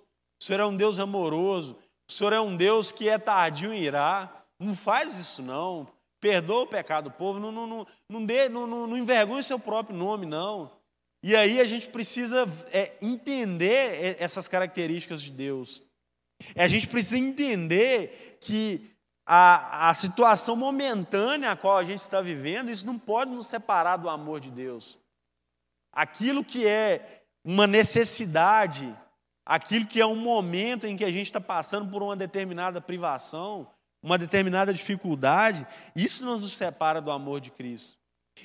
o 0.40 0.44
Senhor 0.44 0.60
é 0.60 0.64
um 0.64 0.74
Deus 0.74 0.98
amoroso, 0.98 1.76
o 2.08 2.12
Senhor 2.12 2.32
é 2.32 2.40
um 2.40 2.56
Deus 2.56 2.92
que 2.92 3.10
é 3.10 3.18
tardio 3.18 3.74
em 3.74 3.82
irá. 3.82 4.42
Não 4.58 4.74
faz 4.74 5.18
isso, 5.18 5.42
não. 5.42 5.86
Perdoa 6.18 6.62
o 6.62 6.66
pecado 6.66 7.10
do 7.10 7.14
povo, 7.14 7.38
não, 7.38 7.52
não, 7.52 7.66
não, 7.66 7.86
não, 8.08 8.20
não, 8.20 8.66
não, 8.66 8.86
não 8.86 8.96
envergonhe 8.96 9.42
seu 9.42 9.58
próprio 9.58 9.94
nome, 9.94 10.24
não. 10.24 10.70
E 11.26 11.34
aí 11.34 11.58
a 11.58 11.64
gente 11.64 11.88
precisa 11.88 12.46
é, 12.70 12.92
entender 13.00 14.14
essas 14.20 14.46
características 14.46 15.22
de 15.22 15.30
Deus. 15.30 15.82
A 16.54 16.68
gente 16.68 16.86
precisa 16.86 17.16
entender 17.16 18.36
que 18.42 18.94
a, 19.24 19.88
a 19.88 19.94
situação 19.94 20.54
momentânea 20.54 21.52
a 21.52 21.56
qual 21.56 21.78
a 21.78 21.82
gente 21.82 22.00
está 22.00 22.20
vivendo, 22.20 22.70
isso 22.70 22.84
não 22.84 22.98
pode 22.98 23.30
nos 23.30 23.46
separar 23.46 23.96
do 23.96 24.10
amor 24.10 24.38
de 24.38 24.50
Deus. 24.50 24.98
Aquilo 25.94 26.44
que 26.44 26.66
é 26.66 27.22
uma 27.42 27.66
necessidade, 27.66 28.94
aquilo 29.46 29.86
que 29.86 30.02
é 30.02 30.06
um 30.06 30.16
momento 30.16 30.86
em 30.86 30.94
que 30.94 31.06
a 31.06 31.10
gente 31.10 31.28
está 31.28 31.40
passando 31.40 31.90
por 31.90 32.02
uma 32.02 32.14
determinada 32.14 32.82
privação, 32.82 33.66
uma 34.02 34.18
determinada 34.18 34.74
dificuldade, 34.74 35.66
isso 35.96 36.22
não 36.22 36.38
nos 36.38 36.52
separa 36.52 37.00
do 37.00 37.10
amor 37.10 37.40
de 37.40 37.50
Cristo. 37.50 37.96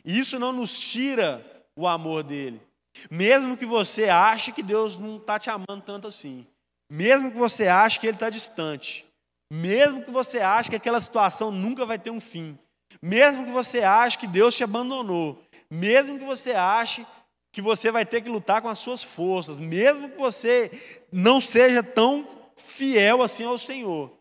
Isso 0.06 0.40
não 0.40 0.54
nos 0.54 0.80
tira 0.80 1.46
o 1.76 1.86
amor 1.86 2.24
dele. 2.24 2.69
Mesmo 3.10 3.58
que 3.58 3.66
você 3.66 4.10
ache 4.10 4.52
que 4.52 4.64
Deus 4.64 4.98
não 4.98 5.18
está 5.18 5.40
te 5.40 5.50
amando 5.50 5.82
tanto 5.86 6.08
assim. 6.08 6.46
Mesmo 6.90 7.32
que 7.32 7.38
você 7.38 7.68
ache 7.68 8.00
que 8.00 8.08
Ele 8.08 8.16
está 8.16 8.30
distante. 8.30 9.06
Mesmo 9.52 10.04
que 10.04 10.12
você 10.12 10.40
ache 10.40 10.70
que 10.70 10.76
aquela 10.76 11.00
situação 11.00 11.52
nunca 11.52 11.86
vai 11.86 11.98
ter 12.00 12.12
um 12.12 12.22
fim. 12.22 12.58
Mesmo 13.02 13.46
que 13.46 13.52
você 13.52 13.82
ache 13.84 14.18
que 14.18 14.28
Deus 14.28 14.56
te 14.56 14.64
abandonou. 14.64 15.42
Mesmo 15.70 16.18
que 16.18 16.26
você 16.26 16.54
ache 16.54 17.06
que 17.52 17.62
você 17.62 17.92
vai 17.92 18.06
ter 18.06 18.22
que 18.22 18.30
lutar 18.30 18.62
com 18.62 18.70
as 18.70 18.80
suas 18.80 19.02
forças. 19.02 19.60
Mesmo 19.60 20.10
que 20.10 20.18
você 20.18 20.72
não 21.12 21.40
seja 21.40 21.82
tão 21.84 22.28
fiel 22.56 23.22
assim 23.24 23.46
ao 23.46 23.58
Senhor. 23.58 24.20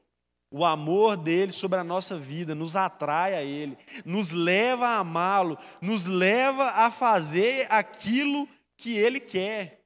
O 0.50 0.64
amor 0.64 1.16
dele 1.16 1.52
sobre 1.52 1.78
a 1.78 1.84
nossa 1.84 2.16
vida 2.16 2.54
nos 2.54 2.74
atrai 2.74 3.34
a 3.34 3.42
ele, 3.42 3.76
nos 4.02 4.32
leva 4.32 4.88
a 4.88 4.98
amá-lo, 4.98 5.58
nos 5.82 6.06
leva 6.06 6.64
a 6.70 6.90
fazer 6.90 7.66
aquilo 7.68 8.48
que 8.78 8.96
ele 8.96 9.20
quer. 9.20 9.84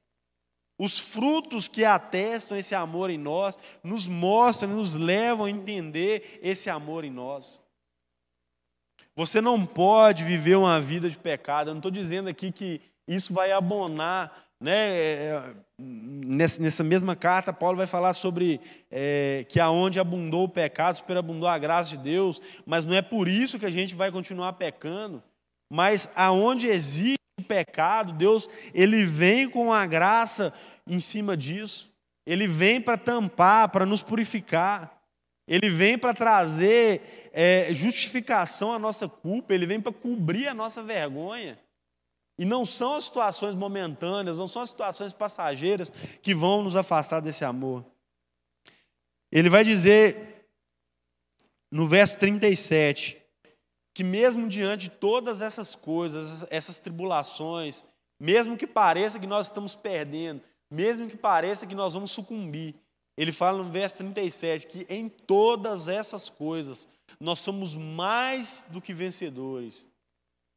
Os 0.79 0.97
frutos 0.97 1.67
que 1.67 1.83
atestam 1.83 2.57
esse 2.57 2.73
amor 2.73 3.09
em 3.09 3.17
nós 3.17 3.57
nos 3.83 4.07
mostram, 4.07 4.69
nos 4.69 4.95
levam 4.95 5.45
a 5.45 5.49
entender 5.49 6.39
esse 6.41 6.69
amor 6.69 7.03
em 7.03 7.11
nós. 7.11 7.61
Você 9.15 9.41
não 9.41 9.65
pode 9.65 10.23
viver 10.23 10.55
uma 10.55 10.79
vida 10.79 11.09
de 11.09 11.17
pecado. 11.17 11.69
Eu 11.69 11.73
não 11.73 11.79
estou 11.79 11.91
dizendo 11.91 12.29
aqui 12.29 12.51
que 12.51 12.81
isso 13.07 13.33
vai 13.33 13.51
abonar 13.51 14.43
né, 14.63 14.95
é, 14.95 15.43
nessa 15.77 16.85
mesma 16.85 17.17
carta, 17.17 17.51
Paulo 17.51 17.75
vai 17.75 17.85
falar 17.85 18.13
sobre 18.13 18.61
é, 18.89 19.45
que 19.49 19.59
aonde 19.59 19.99
abundou 19.99 20.45
o 20.45 20.49
pecado, 20.49 20.95
superabundou 20.95 21.49
a 21.49 21.57
graça 21.57 21.89
de 21.89 21.97
Deus, 21.97 22.41
mas 22.65 22.85
não 22.85 22.95
é 22.95 23.01
por 23.01 23.27
isso 23.27 23.59
que 23.59 23.65
a 23.65 23.69
gente 23.69 23.93
vai 23.93 24.09
continuar 24.09 24.53
pecando. 24.53 25.21
Mas 25.69 26.09
aonde 26.15 26.67
existe 26.67 27.17
pecado, 27.43 28.13
Deus 28.13 28.49
ele 28.73 29.05
vem 29.05 29.49
com 29.49 29.71
a 29.71 29.85
graça 29.85 30.53
em 30.87 30.99
cima 30.99 31.37
disso. 31.37 31.91
Ele 32.25 32.47
vem 32.47 32.81
para 32.81 32.97
tampar, 32.97 33.69
para 33.69 33.85
nos 33.85 34.01
purificar. 34.01 35.01
Ele 35.47 35.69
vem 35.69 35.97
para 35.97 36.13
trazer 36.13 37.29
é, 37.33 37.73
justificação 37.73 38.71
à 38.71 38.79
nossa 38.79 39.09
culpa. 39.09 39.53
Ele 39.53 39.65
vem 39.65 39.81
para 39.81 39.91
cobrir 39.91 40.47
a 40.47 40.53
nossa 40.53 40.81
vergonha. 40.81 41.59
E 42.39 42.45
não 42.45 42.65
são 42.65 42.95
as 42.95 43.03
situações 43.03 43.55
momentâneas, 43.55 44.37
não 44.37 44.47
são 44.47 44.61
as 44.61 44.69
situações 44.69 45.13
passageiras 45.13 45.91
que 46.21 46.33
vão 46.33 46.63
nos 46.63 46.75
afastar 46.75 47.19
desse 47.19 47.45
amor. 47.45 47.85
Ele 49.31 49.49
vai 49.49 49.63
dizer 49.63 50.47
no 51.71 51.87
verso 51.87 52.17
37 52.19 53.22
que, 53.93 54.03
mesmo 54.03 54.47
diante 54.49 54.85
de 54.85 54.89
todas 54.89 55.41
essas 55.41 55.75
coisas, 55.75 56.45
essas 56.49 56.79
tribulações, 56.79 57.85
mesmo 58.19 58.57
que 58.57 58.65
pareça 58.65 59.19
que 59.19 59.27
nós 59.27 59.47
estamos 59.47 59.75
perdendo, 59.75 60.41
mesmo 60.69 61.07
que 61.07 61.17
pareça 61.17 61.67
que 61.67 61.75
nós 61.75 61.93
vamos 61.93 62.11
sucumbir, 62.11 62.75
ele 63.15 63.31
fala 63.31 63.63
no 63.63 63.69
verso 63.69 63.97
37 63.97 64.67
que 64.67 64.85
em 64.89 65.07
todas 65.07 65.87
essas 65.87 66.29
coisas 66.29 66.87
nós 67.19 67.39
somos 67.39 67.75
mais 67.75 68.65
do 68.69 68.81
que 68.81 68.93
vencedores. 68.93 69.85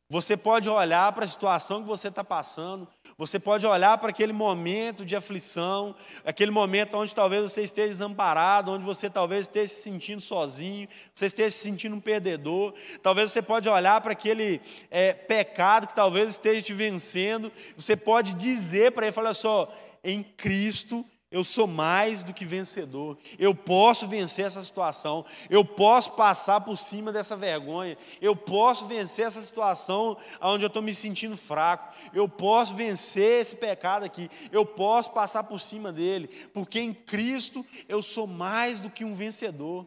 Você 0.08 0.36
pode 0.36 0.68
olhar 0.68 1.12
para 1.12 1.24
a 1.24 1.28
situação 1.28 1.82
que 1.82 1.88
você 1.88 2.08
está 2.08 2.22
passando, 2.22 2.88
você 3.18 3.38
pode 3.38 3.66
olhar 3.66 3.96
para 3.96 4.10
aquele 4.10 4.32
momento 4.32 5.04
de 5.04 5.16
aflição, 5.16 5.96
aquele 6.22 6.50
momento 6.50 6.98
onde 6.98 7.14
talvez 7.14 7.50
você 7.50 7.62
esteja 7.62 7.88
desamparado, 7.88 8.72
onde 8.72 8.84
você 8.84 9.08
talvez 9.08 9.42
esteja 9.42 9.68
se 9.68 9.80
sentindo 9.80 10.20
sozinho, 10.20 10.86
você 11.14 11.24
esteja 11.24 11.50
se 11.50 11.58
sentindo 11.58 11.96
um 11.96 12.00
perdedor. 12.00 12.74
Talvez 13.02 13.32
você 13.32 13.40
pode 13.40 13.70
olhar 13.70 14.02
para 14.02 14.12
aquele 14.12 14.60
é, 14.90 15.14
pecado 15.14 15.86
que 15.86 15.94
talvez 15.94 16.28
esteja 16.28 16.60
te 16.60 16.74
vencendo. 16.74 17.50
Você 17.74 17.96
pode 17.96 18.34
dizer 18.34 18.92
para 18.92 19.06
ele, 19.06 19.16
olha 19.16 19.32
só, 19.32 19.74
em 20.04 20.22
Cristo 20.22 21.02
eu 21.28 21.42
sou 21.42 21.66
mais 21.66 22.22
do 22.22 22.32
que 22.32 22.44
vencedor. 22.44 23.18
Eu 23.36 23.52
posso 23.52 24.06
vencer 24.06 24.46
essa 24.46 24.62
situação. 24.62 25.24
Eu 25.50 25.64
posso 25.64 26.12
passar 26.12 26.60
por 26.60 26.78
cima 26.78 27.12
dessa 27.12 27.36
vergonha. 27.36 27.98
Eu 28.20 28.36
posso 28.36 28.86
vencer 28.86 29.26
essa 29.26 29.42
situação 29.44 30.16
onde 30.40 30.64
eu 30.64 30.68
estou 30.68 30.82
me 30.82 30.94
sentindo 30.94 31.36
fraco. 31.36 31.92
Eu 32.14 32.28
posso 32.28 32.74
vencer 32.74 33.40
esse 33.40 33.56
pecado 33.56 34.04
aqui. 34.04 34.30
Eu 34.52 34.64
posso 34.64 35.10
passar 35.10 35.42
por 35.44 35.60
cima 35.60 35.92
dele. 35.92 36.28
Porque 36.54 36.78
em 36.78 36.94
Cristo 36.94 37.66
eu 37.88 38.02
sou 38.02 38.28
mais 38.28 38.78
do 38.78 38.88
que 38.88 39.04
um 39.04 39.14
vencedor. 39.14 39.84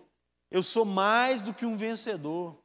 Eu 0.52 0.62
sou 0.62 0.84
mais 0.84 1.42
do 1.42 1.54
que 1.54 1.66
um 1.66 1.78
vencedor. 1.78 2.58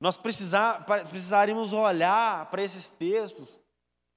Nós 0.00 0.16
precisar, 0.16 0.84
precisaríamos 0.84 1.72
olhar 1.72 2.46
para 2.46 2.62
esses 2.62 2.88
textos 2.88 3.60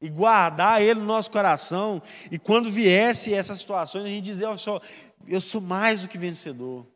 e 0.02 0.10
guardar 0.10 0.82
ele 0.82 1.00
no 1.00 1.06
nosso 1.06 1.30
coração. 1.30 2.02
E 2.32 2.40
quando 2.40 2.72
viesse 2.72 3.34
essas 3.34 3.60
situações, 3.60 4.06
a 4.06 4.10
gente 4.10 4.26
dizer, 4.26 4.46
olha 4.46 4.58
só, 4.58 4.82
eu 5.28 5.40
sou 5.40 5.62
mais 5.62 6.02
do 6.02 6.08
que 6.08 6.18
vencedor. 6.18 6.88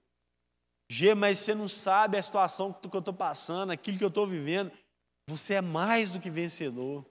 G, 0.89 1.13
mas 1.15 1.39
você 1.39 1.53
não 1.53 1.67
sabe 1.67 2.17
a 2.17 2.23
situação 2.23 2.73
que 2.73 2.95
eu 2.95 2.99
estou 2.99 3.13
passando, 3.13 3.71
aquilo 3.71 3.97
que 3.97 4.03
eu 4.03 4.09
estou 4.09 4.25
vivendo. 4.25 4.71
Você 5.27 5.55
é 5.55 5.61
mais 5.61 6.11
do 6.11 6.19
que 6.19 6.29
vencedor. 6.29 7.05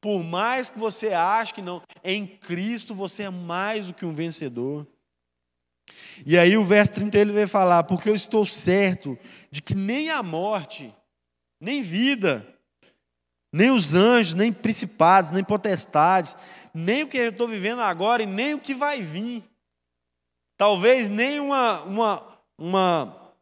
Por 0.00 0.22
mais 0.24 0.70
que 0.70 0.78
você 0.78 1.12
ache 1.12 1.54
que 1.54 1.62
não, 1.62 1.82
em 2.02 2.26
Cristo 2.26 2.94
você 2.94 3.24
é 3.24 3.30
mais 3.30 3.86
do 3.86 3.94
que 3.94 4.06
um 4.06 4.14
vencedor. 4.14 4.86
E 6.24 6.38
aí 6.38 6.56
o 6.56 6.64
verso 6.64 6.92
30 6.92 7.18
ele 7.18 7.32
vai 7.32 7.46
falar: 7.46 7.84
Porque 7.84 8.08
eu 8.08 8.14
estou 8.14 8.46
certo 8.46 9.18
de 9.50 9.60
que 9.60 9.74
nem 9.74 10.08
a 10.10 10.22
morte, 10.22 10.94
nem 11.60 11.82
vida, 11.82 12.46
nem 13.52 13.70
os 13.70 13.94
anjos, 13.94 14.34
nem 14.34 14.52
principados, 14.52 15.30
nem 15.30 15.42
potestades, 15.42 16.36
nem 16.72 17.02
o 17.02 17.08
que 17.08 17.18
eu 17.18 17.30
estou 17.30 17.48
vivendo 17.48 17.80
agora 17.80 18.22
e 18.22 18.26
nem 18.26 18.54
o 18.54 18.60
que 18.60 18.74
vai 18.74 19.02
vir. 19.02 19.44
Talvez 20.56 21.08
nem 21.08 21.40
uma, 21.40 21.80
uma, 21.82 22.38
uma, 22.56 23.32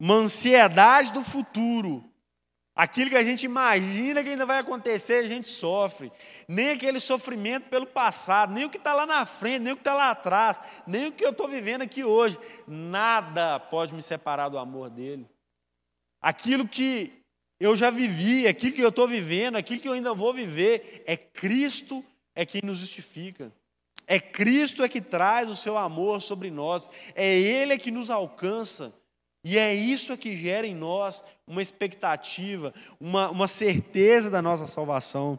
uma 0.00 0.14
ansiedade 0.14 1.12
do 1.12 1.22
futuro. 1.22 2.10
Aquilo 2.76 3.10
que 3.10 3.16
a 3.16 3.22
gente 3.22 3.44
imagina 3.44 4.22
que 4.22 4.30
ainda 4.30 4.44
vai 4.44 4.58
acontecer, 4.58 5.24
a 5.24 5.28
gente 5.28 5.46
sofre. 5.46 6.10
Nem 6.48 6.70
aquele 6.70 6.98
sofrimento 6.98 7.68
pelo 7.68 7.86
passado, 7.86 8.52
nem 8.52 8.64
o 8.64 8.70
que 8.70 8.78
está 8.78 8.92
lá 8.92 9.06
na 9.06 9.24
frente, 9.24 9.60
nem 9.60 9.72
o 9.72 9.76
que 9.76 9.82
está 9.82 9.94
lá 9.94 10.10
atrás, 10.10 10.58
nem 10.84 11.06
o 11.06 11.12
que 11.12 11.24
eu 11.24 11.30
estou 11.30 11.46
vivendo 11.46 11.82
aqui 11.82 12.02
hoje. 12.02 12.36
Nada 12.66 13.60
pode 13.60 13.94
me 13.94 14.02
separar 14.02 14.48
do 14.48 14.58
amor 14.58 14.90
dele. 14.90 15.28
Aquilo 16.20 16.66
que 16.66 17.23
eu 17.64 17.74
já 17.74 17.88
vivi, 17.88 18.46
aquilo 18.46 18.74
que 18.74 18.82
eu 18.82 18.90
estou 18.90 19.08
vivendo, 19.08 19.56
aquilo 19.56 19.80
que 19.80 19.88
eu 19.88 19.94
ainda 19.94 20.12
vou 20.12 20.34
viver, 20.34 21.02
é 21.06 21.16
Cristo 21.16 22.04
é 22.34 22.44
quem 22.44 22.60
nos 22.62 22.80
justifica. 22.80 23.50
É 24.06 24.20
Cristo 24.20 24.82
é 24.82 24.88
que 24.88 25.00
traz 25.00 25.48
o 25.48 25.56
seu 25.56 25.78
amor 25.78 26.20
sobre 26.20 26.50
nós, 26.50 26.90
é 27.14 27.26
Ele 27.26 27.72
é 27.72 27.78
que 27.78 27.90
nos 27.90 28.10
alcança. 28.10 28.92
E 29.42 29.56
é 29.56 29.74
isso 29.74 30.12
é 30.12 30.16
que 30.16 30.36
gera 30.36 30.66
em 30.66 30.74
nós 30.74 31.24
uma 31.46 31.62
expectativa, 31.62 32.74
uma, 33.00 33.30
uma 33.30 33.48
certeza 33.48 34.30
da 34.30 34.42
nossa 34.42 34.66
salvação. 34.66 35.38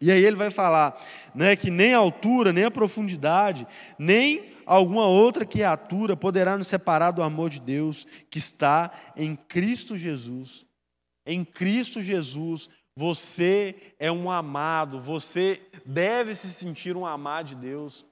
E 0.00 0.10
aí 0.10 0.24
ele 0.24 0.36
vai 0.36 0.50
falar 0.50 0.98
né, 1.34 1.56
que 1.56 1.70
nem 1.70 1.92
a 1.92 1.98
altura, 1.98 2.54
nem 2.54 2.64
a 2.64 2.70
profundidade, 2.70 3.66
nem 3.98 4.52
alguma 4.64 5.06
outra 5.06 5.44
criatura 5.44 6.16
poderá 6.16 6.56
nos 6.56 6.68
separar 6.68 7.10
do 7.10 7.22
amor 7.22 7.50
de 7.50 7.60
Deus 7.60 8.06
que 8.30 8.38
está 8.38 8.92
em 9.16 9.36
Cristo 9.36 9.98
Jesus. 9.98 10.67
Em 11.30 11.44
Cristo 11.44 12.02
Jesus, 12.02 12.70
você 12.96 13.94
é 13.98 14.10
um 14.10 14.30
amado, 14.30 14.98
você 14.98 15.62
deve 15.84 16.34
se 16.34 16.48
sentir 16.48 16.96
um 16.96 17.04
amado 17.04 17.48
de 17.48 17.54
Deus. 17.54 18.06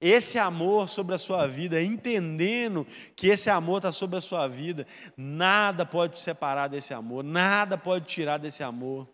Esse 0.00 0.38
amor 0.38 0.88
sobre 0.88 1.14
a 1.14 1.18
sua 1.18 1.46
vida, 1.46 1.82
entendendo 1.82 2.86
que 3.14 3.28
esse 3.28 3.50
amor 3.50 3.76
está 3.76 3.92
sobre 3.92 4.16
a 4.16 4.22
sua 4.22 4.48
vida, 4.48 4.86
nada 5.18 5.84
pode 5.84 6.14
te 6.14 6.20
separar 6.20 6.68
desse 6.68 6.94
amor, 6.94 7.22
nada 7.22 7.76
pode 7.76 8.06
tirar 8.06 8.38
desse 8.38 8.62
amor. 8.62 9.06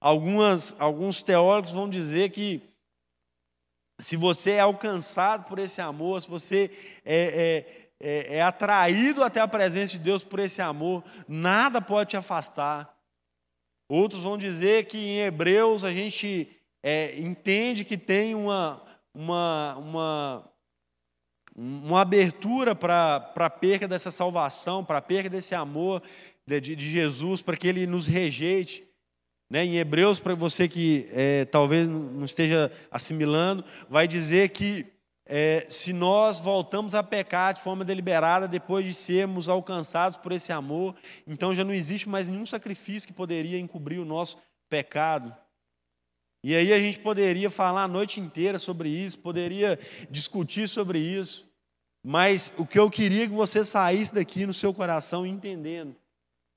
Algumas, 0.00 0.74
alguns 0.78 1.22
teólogos 1.22 1.72
vão 1.72 1.90
dizer 1.90 2.30
que 2.30 2.62
se 4.00 4.16
você 4.16 4.52
é 4.52 4.60
alcançado 4.60 5.44
por 5.44 5.58
esse 5.58 5.82
amor, 5.82 6.22
se 6.22 6.30
você 6.30 6.70
é, 7.04 7.66
é 7.66 7.85
é, 8.00 8.36
é 8.36 8.42
atraído 8.42 9.24
até 9.24 9.40
a 9.40 9.48
presença 9.48 9.92
de 9.92 9.98
Deus 9.98 10.22
por 10.22 10.38
esse 10.38 10.60
amor, 10.60 11.04
nada 11.26 11.80
pode 11.80 12.10
te 12.10 12.16
afastar. 12.16 12.94
Outros 13.88 14.22
vão 14.22 14.36
dizer 14.36 14.86
que 14.86 14.98
em 14.98 15.20
Hebreus 15.20 15.84
a 15.84 15.92
gente 15.92 16.48
é, 16.82 17.18
entende 17.18 17.84
que 17.84 17.96
tem 17.96 18.34
uma, 18.34 18.82
uma, 19.14 19.76
uma, 19.76 20.50
uma 21.56 22.00
abertura 22.00 22.74
para 22.74 23.32
a 23.34 23.50
perca 23.50 23.86
dessa 23.86 24.10
salvação, 24.10 24.84
para 24.84 24.98
a 24.98 25.02
perca 25.02 25.30
desse 25.30 25.54
amor 25.54 26.02
de, 26.46 26.60
de 26.60 26.90
Jesus, 26.90 27.42
para 27.42 27.56
que 27.56 27.68
ele 27.68 27.86
nos 27.86 28.06
rejeite. 28.06 28.86
Né? 29.48 29.64
Em 29.64 29.78
Hebreus, 29.78 30.18
para 30.18 30.34
você 30.34 30.68
que 30.68 31.08
é, 31.12 31.44
talvez 31.44 31.88
não 31.88 32.24
esteja 32.24 32.70
assimilando, 32.90 33.64
vai 33.88 34.08
dizer 34.08 34.48
que 34.50 34.95
é, 35.28 35.66
se 35.68 35.92
nós 35.92 36.38
voltamos 36.38 36.94
a 36.94 37.02
pecar 37.02 37.52
de 37.52 37.60
forma 37.60 37.84
deliberada 37.84 38.46
depois 38.46 38.86
de 38.86 38.94
sermos 38.94 39.48
alcançados 39.48 40.16
por 40.16 40.30
esse 40.30 40.52
amor, 40.52 40.94
então 41.26 41.54
já 41.54 41.64
não 41.64 41.74
existe 41.74 42.08
mais 42.08 42.28
nenhum 42.28 42.46
sacrifício 42.46 43.08
que 43.08 43.12
poderia 43.12 43.58
encobrir 43.58 43.98
o 43.98 44.04
nosso 44.04 44.38
pecado. 44.68 45.36
E 46.44 46.54
aí 46.54 46.72
a 46.72 46.78
gente 46.78 47.00
poderia 47.00 47.50
falar 47.50 47.82
a 47.82 47.88
noite 47.88 48.20
inteira 48.20 48.60
sobre 48.60 48.88
isso, 48.88 49.18
poderia 49.18 49.80
discutir 50.08 50.68
sobre 50.68 51.00
isso. 51.00 51.44
Mas 52.04 52.54
o 52.56 52.64
que 52.64 52.78
eu 52.78 52.88
queria 52.88 53.26
que 53.26 53.34
você 53.34 53.64
saísse 53.64 54.14
daqui 54.14 54.46
no 54.46 54.54
seu 54.54 54.72
coração 54.72 55.26
entendendo 55.26 55.96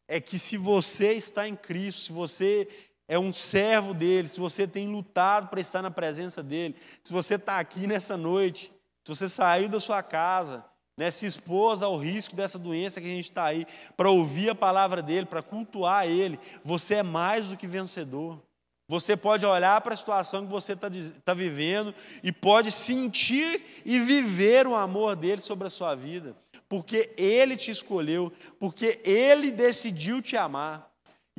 é 0.07 0.21
que 0.21 0.37
se 0.37 0.57
você 0.57 1.13
está 1.13 1.47
em 1.47 1.55
Cristo, 1.55 2.01
se 2.01 2.11
você 2.11 2.67
é 3.09 3.17
um 3.17 3.33
servo 3.33 3.91
dele, 3.91 4.27
se 4.27 4.39
você 4.39 4.67
tem 4.67 4.87
lutado 4.87 5.47
para 5.49 5.59
estar 5.59 5.81
na 5.81 5.89
presença 5.89 6.43
dele, 6.43 6.75
se 7.03 7.11
você 7.11 7.35
está 7.35 7.59
aqui 7.59 7.87
nessa 7.87 8.15
noite, 8.15 8.71
se 9.03 9.09
você 9.09 9.27
saiu 9.27 9.67
da 9.67 9.79
sua 9.79 10.03
casa, 10.03 10.63
né, 10.95 11.09
se 11.09 11.25
expôs 11.25 11.81
ao 11.81 11.97
risco 11.97 12.35
dessa 12.35 12.59
doença 12.59 13.01
que 13.01 13.07
a 13.07 13.15
gente 13.15 13.31
está 13.31 13.45
aí, 13.45 13.65
para 13.97 14.11
ouvir 14.11 14.51
a 14.51 14.55
palavra 14.55 15.01
dele, 15.01 15.25
para 15.25 15.41
cultuar 15.41 16.05
ele, 16.05 16.39
você 16.63 16.95
é 16.95 17.03
mais 17.03 17.47
do 17.47 17.57
que 17.57 17.65
vencedor. 17.65 18.39
Você 18.87 19.17
pode 19.17 19.43
olhar 19.43 19.81
para 19.81 19.95
a 19.95 19.97
situação 19.97 20.45
que 20.45 20.51
você 20.51 20.73
está 20.73 20.87
tá 21.25 21.33
vivendo 21.33 21.95
e 22.21 22.31
pode 22.31 22.69
sentir 22.69 23.81
e 23.83 23.99
viver 23.99 24.67
o 24.67 24.75
amor 24.75 25.15
dele 25.15 25.41
sobre 25.41 25.65
a 25.65 25.71
sua 25.71 25.95
vida, 25.95 26.35
porque 26.67 27.11
ele 27.17 27.57
te 27.57 27.71
escolheu, 27.71 28.31
porque 28.59 28.99
ele 29.03 29.49
decidiu 29.49 30.21
te 30.21 30.37
amar. 30.37 30.88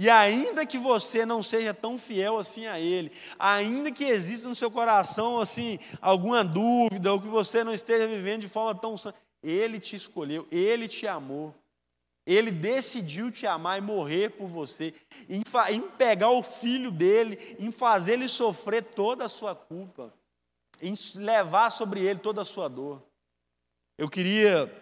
E 0.00 0.08
ainda 0.08 0.64
que 0.64 0.78
você 0.78 1.26
não 1.26 1.42
seja 1.42 1.74
tão 1.74 1.98
fiel 1.98 2.38
assim 2.38 2.66
a 2.66 2.80
Ele, 2.80 3.12
ainda 3.38 3.92
que 3.92 4.02
exista 4.02 4.48
no 4.48 4.54
seu 4.54 4.70
coração 4.70 5.38
assim 5.38 5.78
alguma 6.00 6.42
dúvida, 6.42 7.12
ou 7.12 7.20
que 7.20 7.28
você 7.28 7.62
não 7.62 7.74
esteja 7.74 8.08
vivendo 8.08 8.40
de 8.40 8.48
forma 8.48 8.74
tão 8.74 8.96
sã, 8.96 9.12
Ele 9.42 9.78
te 9.78 9.94
escolheu, 9.94 10.48
Ele 10.50 10.88
te 10.88 11.06
amou. 11.06 11.54
Ele 12.24 12.50
decidiu 12.50 13.30
te 13.30 13.46
amar 13.46 13.76
e 13.76 13.82
morrer 13.82 14.30
por 14.30 14.48
você, 14.48 14.94
em, 15.28 15.42
em 15.70 15.82
pegar 15.82 16.30
o 16.30 16.42
filho 16.42 16.90
dele, 16.90 17.56
em 17.58 17.70
fazer 17.70 18.14
ele 18.14 18.28
sofrer 18.28 18.82
toda 18.82 19.26
a 19.26 19.28
sua 19.28 19.54
culpa, 19.54 20.14
em 20.80 20.94
levar 21.16 21.68
sobre 21.68 22.00
ele 22.00 22.20
toda 22.20 22.40
a 22.40 22.46
sua 22.46 22.68
dor. 22.68 23.02
Eu 23.98 24.08
queria 24.08 24.72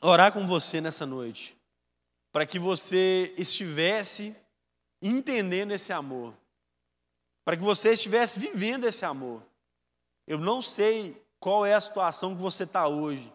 orar 0.00 0.32
com 0.32 0.46
você 0.46 0.80
nessa 0.80 1.04
noite 1.04 1.60
para 2.32 2.46
que 2.46 2.58
você 2.58 3.32
estivesse 3.36 4.34
entendendo 5.00 5.72
esse 5.72 5.92
amor, 5.92 6.34
para 7.44 7.56
que 7.56 7.62
você 7.62 7.92
estivesse 7.92 8.38
vivendo 8.38 8.86
esse 8.86 9.04
amor. 9.04 9.42
Eu 10.26 10.38
não 10.38 10.62
sei 10.62 11.20
qual 11.38 11.66
é 11.66 11.74
a 11.74 11.80
situação 11.80 12.34
que 12.34 12.40
você 12.40 12.64
está 12.64 12.88
hoje, 12.88 13.30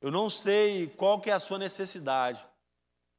eu 0.00 0.10
não 0.10 0.28
sei 0.28 0.88
qual 0.88 1.20
que 1.20 1.30
é 1.30 1.32
a 1.32 1.40
sua 1.40 1.58
necessidade, 1.58 2.44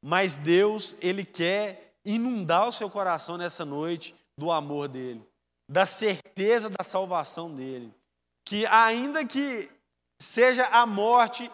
mas 0.01 0.37
Deus, 0.37 0.95
Ele 1.01 1.25
quer 1.25 1.95
inundar 2.05 2.67
o 2.67 2.71
seu 2.71 2.89
coração 2.89 3.37
nessa 3.37 3.65
noite 3.65 4.15
do 4.37 4.51
amor 4.51 4.87
dEle, 4.87 5.25
da 5.67 5.85
certeza 5.85 6.69
da 6.69 6.83
salvação 6.83 7.53
dEle, 7.53 7.93
que 8.45 8.65
ainda 8.67 9.25
que 9.25 9.69
seja 10.19 10.65
a 10.67 10.85
morte 10.85 11.49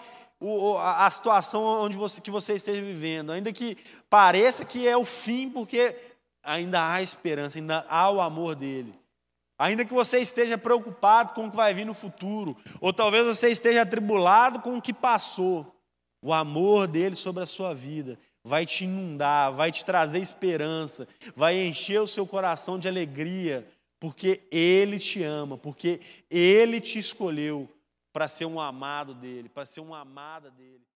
o, 0.46 0.78
a, 0.78 1.10
situação 1.10 1.64
onde 1.64 1.98
você, 1.98 2.22
que 2.22 2.30
você 2.30 2.54
esteja 2.54 2.82
vivendo, 2.82 3.32
ainda 3.32 3.52
que 3.52 3.78
pareça 4.10 4.64
que 4.64 4.88
é 4.88 4.96
o 4.96 5.06
fim, 5.06 5.50
porque 5.50 5.96
ainda 6.44 6.92
há 6.92 7.02
esperança, 7.02 7.58
ainda 7.58 7.86
há 7.90 8.10
o 8.12 8.22
amor 8.22 8.56
dele. 8.56 8.94
Ainda 9.58 9.86
que 9.86 9.94
você 9.94 10.20
esteja 10.20 10.58
preocupado 10.58 11.34
com 11.34 11.48
o 11.48 11.52
que 11.52 11.56
vai 11.56 11.74
vir 11.74 11.86
no 11.86 11.94
futuro, 11.94 12.56
ou 12.80 12.94
talvez 12.94 13.26
você 13.26 13.50
esteja 13.50 13.82
atribulado 13.82 14.60
com 14.60 14.78
o 14.78 14.82
que 14.82 14.94
passou, 14.94 15.74
o 16.22 16.34
amor 16.34 16.88
dele 16.88 17.16
sobre 17.16 17.44
a 17.44 17.48
sua 17.48 17.74
vida 17.74 18.20
vai 18.44 18.64
te 18.64 18.84
inundar, 18.84 19.52
vai 19.52 19.72
te 19.72 19.84
trazer 19.84 20.20
esperança, 20.20 21.08
vai 21.36 21.58
encher 21.66 22.00
o 22.00 22.08
seu 22.08 22.28
coração 22.28 22.78
de 22.78 22.88
alegria, 22.88 23.68
porque 24.00 24.44
ele 24.52 25.00
te 25.00 25.24
ama, 25.24 25.58
porque 25.58 26.00
ele 26.30 26.80
te 26.80 27.00
escolheu 27.00 27.68
para 28.16 28.30
ser 28.30 28.46
um 28.46 28.62
amado 28.62 29.14
dele, 29.14 29.50
para 29.50 29.66
ser 29.66 29.82
uma 29.82 30.00
amada 30.00 30.50
dele. 30.50 30.88